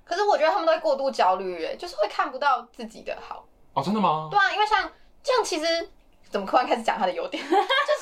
[0.04, 3.44] 可是我觉得他们都会过度焦虑，哎，就是会看不到自己的好。
[3.74, 4.28] 哦，真的吗？
[4.28, 4.90] 对啊，因为像
[5.22, 5.88] 这样，其实
[6.30, 7.42] 怎么突然开始讲他的优点？
[7.44, 7.50] 就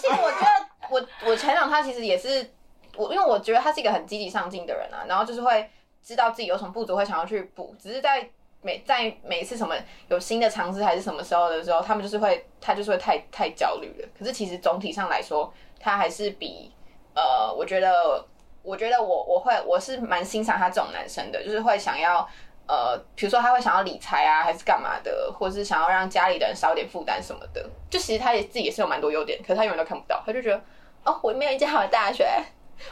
[0.00, 0.46] 其实我觉得
[0.90, 2.48] 我我前两他其实也是
[2.96, 5.68] 我，因为我觉得他是一个很积极上进的人啊，然后就是会
[6.02, 8.28] 知道自己有什么不足，会想要去补，只是在
[8.60, 9.74] 每在每一次什么
[10.08, 14.08] 有新的尝试还是什么时候的时候，他们就是会他就是会太太焦虑了。
[14.18, 16.72] 可是其实总体上来说，他还是比
[17.14, 18.24] 呃，我觉得
[18.62, 22.28] 我觉得我我会我是蛮欣赏他这种男生的，就是会想要。
[22.68, 27.68] 呃，比如说他会想要理财啊，还是干嘛的，或者是想要让家里的人少点负担什么的。
[27.88, 30.62] 就其实他也自己也是有蛮多优点，可是他永远都看不到，他就觉得
[31.04, 32.28] 哦，我没有一间好的大学，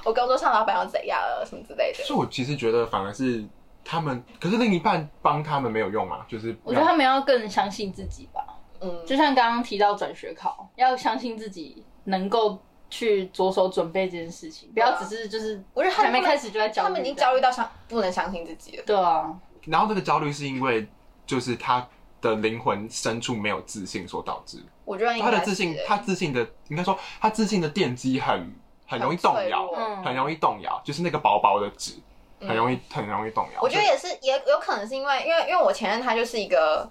[0.03, 2.03] 我高中上老板要怎样了什么之类的。
[2.03, 3.45] 所以我其实觉得反而是
[3.85, 8.43] 他们，可是另一半帮他们没有用啊，就是我觉得他们要更相信自己吧，
[8.81, 12.59] 嗯，就像刚刚提到转学考，要相信自己能够
[12.89, 18.83] 去着手准备这件事情，不要只是就是我觉得还没开始就在焦虑，他们已经焦虑到相不能相信自己了。
[18.87, 19.33] 对啊，
[19.67, 20.87] 然后这个焦虑是因为
[21.27, 21.87] 就是他
[22.21, 24.59] 的灵魂深处没有自信所导致。
[24.85, 28.55] 我觉得他的自信欸，他自信的应该说他自信的奠基很
[28.87, 31.95] 很容易动摇，很很容易动摇，就是那个薄薄的纸，
[32.41, 33.61] 嗯很容易很容易动摇。
[33.61, 36.89] 我觉得也是，也有可能是因为，因为因为我前任他就是一个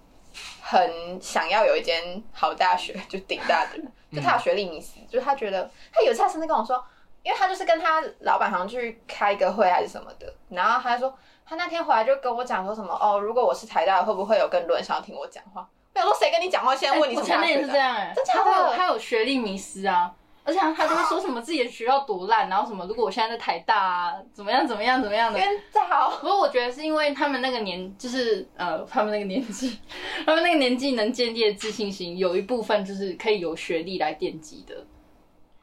[0.61, 6.84] 很想要有一间好大学，就顶大的人， 就他有学历迷思，就他觉得他有一次他甚至跟我说，
[7.23, 11.17] 因为他就是跟他老板好像去开一个会还是什么的，然后他就说
[11.48, 15.68] 他那天回来就跟我讲说什么哦，如果我是台大的，会不会有更多人想要听我讲话？
[15.93, 17.62] 我想说谁跟你讲话，现在问你哎我前面也？
[17.64, 20.12] 是这样哎、真假的他有他有学历迷失啊，
[20.43, 25.39] 而且他他就会说什么自己的学校多烂，然后什么如果我现在在台大啊，怎么样怎么样怎么样的。
[25.39, 26.10] 冤造。
[26.20, 29.80] 不过我觉得是因为他们那个年，就是呃，他们那个年纪，
[30.26, 34.76] 他们那个年纪能建立的自信心，有一部分就是可以由学历来奠基的。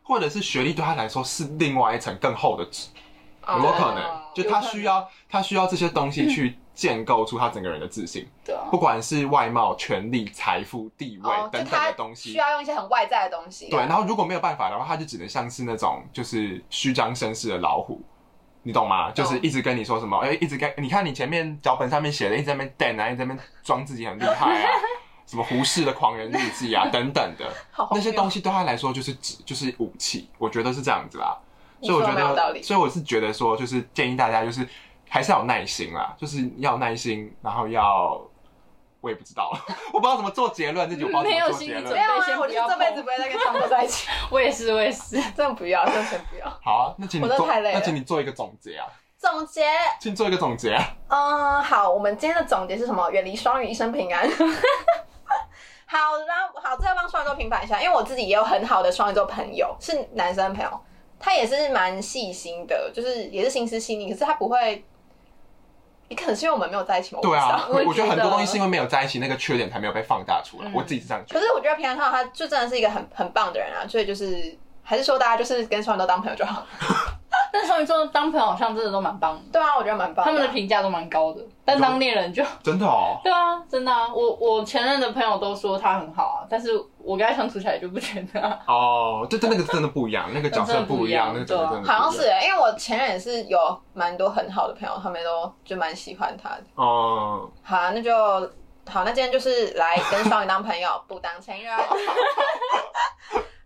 [0.03, 2.95] 或者是学历对他来说是另外一层更厚的纸，哦
[3.47, 4.23] 有可能？
[4.35, 12.33] 就他需要他需要这些东西去 建构出他整个人的自信，对啊不，管是外貌、权力、财富、地位哦，就等等他的东西。
[12.33, 13.69] 需要用一些很外在的东西。
[13.69, 18.01] 对，然后如果没有办法的话，他就只能像是那种就是虚张声势的老虎，
[18.63, 19.11] 你懂吗？
[19.11, 24.71] 就是一直跟你说什么，哎、一直跟你看你前面脚本上面写的，一直在那边等啊，一直在那边装自己很厉害啊，
[25.27, 31.37] 什么胡适的狂人日记啊等等的 好荒谬那些东西对他来说就是纸，就是武器，我觉得是这样子啦。
[31.83, 34.67] 你所以我觉得有道理，所以我是觉得说，就是建议大家就是
[35.11, 38.19] 还是要有耐心啦，就是要有耐心，然后要。
[39.03, 39.51] 我也不知道，
[39.93, 42.01] 我不知道怎么做结论，这集我不知道怎没有心理准没。
[42.01, 45.21] 有啊先，我就这辈子不会再跟创作在一起， 我也是，我也是。
[45.33, 46.49] 真的不要，真的先不要。
[46.63, 48.87] 好啊，那请你做，我真的太累了那请你做一个总结啊，
[49.19, 49.67] 总结，
[50.01, 50.85] 请做一个总结啊。
[51.09, 53.11] 嗯，好，我们今天的总结是什么？
[53.11, 54.23] 远离双鱼，一生平安。
[55.85, 60.81] 好，然后好，这要帮双鱼座平反一下，因为我自己也有很好的双鱼座朋友，是男生朋友，
[61.23, 64.85] 他也是蛮细心的，就是也是心思细腻，可是他不会，
[66.09, 70.69] 也可能是因为我们没有在一起嘛，对啊， 我觉得很多东西是因为没有在一起，那个缺点才没有被放大出来。
[70.69, 71.47] 嗯我自己是这样觉得可。
[71.47, 76.67] 是我觉得平常看到他就真的是一个很很棒的人啊，所以就是还是说大家就是跟双鱼座当朋友就好。
[77.53, 86.71] 但双鱼座当朋友好像真的都蛮棒的，对啊，我觉得蛮棒他们的啊评价都蛮高的，但当恋人就真的哦， 对啊，真的啊，我我前任的朋友都说他很好啊，但是
[87.05, 88.59] 我跟他相处起来就不觉得、啊。
[88.67, 96.63] 哦，对对，那个真的不一样，那个角色不一样，那个角色真的不一样好像是、欸，因为我前任也是有蛮多很好的朋友，他们都就蛮喜欢他的。
[96.77, 97.51] 哦。
[97.63, 98.15] 好啊，那就
[98.89, 101.77] 好，那今天就是来跟双鱼当朋友，不当前任。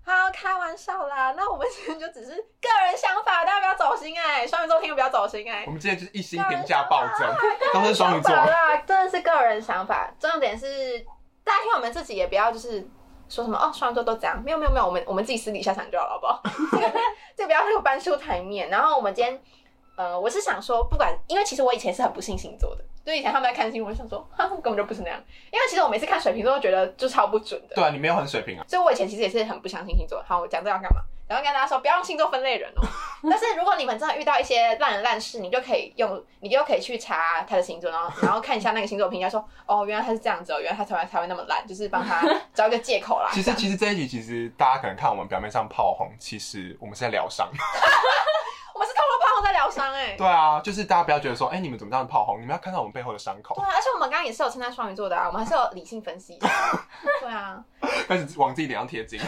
[0.05, 1.33] 好，开玩笑啦。
[1.37, 7.29] 那我们今天就只是个人想法，大家不要走心哎、双鱼座听了不要走心哎、我们今天就是一星评价暴增，
[7.75, 10.09] 都是双鱼座啦，真的是个人想法。
[10.21, 11.01] 重点是
[11.43, 12.89] 大家听我们自己也不要就是
[13.29, 16.41] 说什么哦，双鱼座都这样，没有没有没有，我们我们自己私底下想就好了，好不好？
[16.73, 16.93] 这个
[17.37, 18.69] 这个不要那个搬出台面。
[18.71, 19.41] 然后我们今天，
[19.97, 25.23] 呃，我是想说，不管，因为其实我以前是很不信星座的，就以前他们在看星座，我就想说，哈，根本就不是那样。
[25.53, 28.65] 因为其实我每次看水瓶座都觉得就超不准的，对啊，你没有很水平啊。
[28.69, 30.23] 所以我以前其实也是很不相信星座。
[30.27, 31.01] 好，我讲这个要干嘛？
[31.29, 32.83] 然后跟大家说，不要用星座分类人哦。
[33.29, 42.23] 但是如果你们真的遇到一些烂人烂事，你就可以用，你就可以去查他的星座，然后然后看一下那个星座评价，说哦，原来他是这样子哦，原来他才会才会那么烂，就是帮他
[42.55, 43.29] 找一个借口啦。
[43.35, 47.49] 其实其实这一集其实大家可能看我们表面上炮轰，其实我们是在疗伤。
[48.75, 50.15] 我们是透过炮轰在疗伤哎。
[50.17, 52.37] 对啊，就是大家不要觉得说，哎、你们怎么这样炮轰？
[52.41, 56.39] 你们要看到我们背后的伤口对，啊，而且我们刚刚也是有称赞双鱼座的啊，我们还是有理性分析。
[57.21, 57.59] 对啊，
[58.07, 59.19] 开始往自己脸上贴金。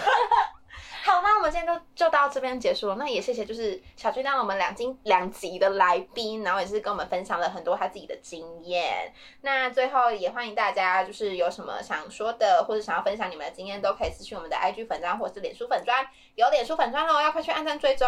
[1.09, 2.97] 好，那我们今天就就到这边结束了。
[2.97, 9.11] 那也谢谢就是小军当了我们两集两集的来宾，然后也是跟我们分享了很多他自己的经验。
[9.41, 16.07] 那最后也欢迎大家就是有什么想说的，或者想要分享你们的经验，都可以私讯我们的 IG 粉砖或者是脸书粉砖。
[16.35, 18.07] 有脸书粉砖喽，要快去按赞追踪。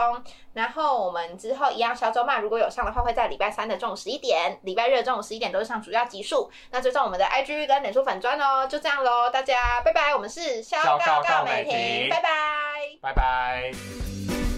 [0.52, 6.50] 然后我们之后一样小周末如果有上的话，会在礼拜三的中午十一点，礼拜日的中午十一点都是上主要集数。
[6.70, 10.14] 那追踪我们的 IG 跟脸书粉砖哦，就这样喽，大家拜拜。
[10.14, 12.89] 我们是小小告告告美婷拜拜。
[13.00, 14.49] 拜拜。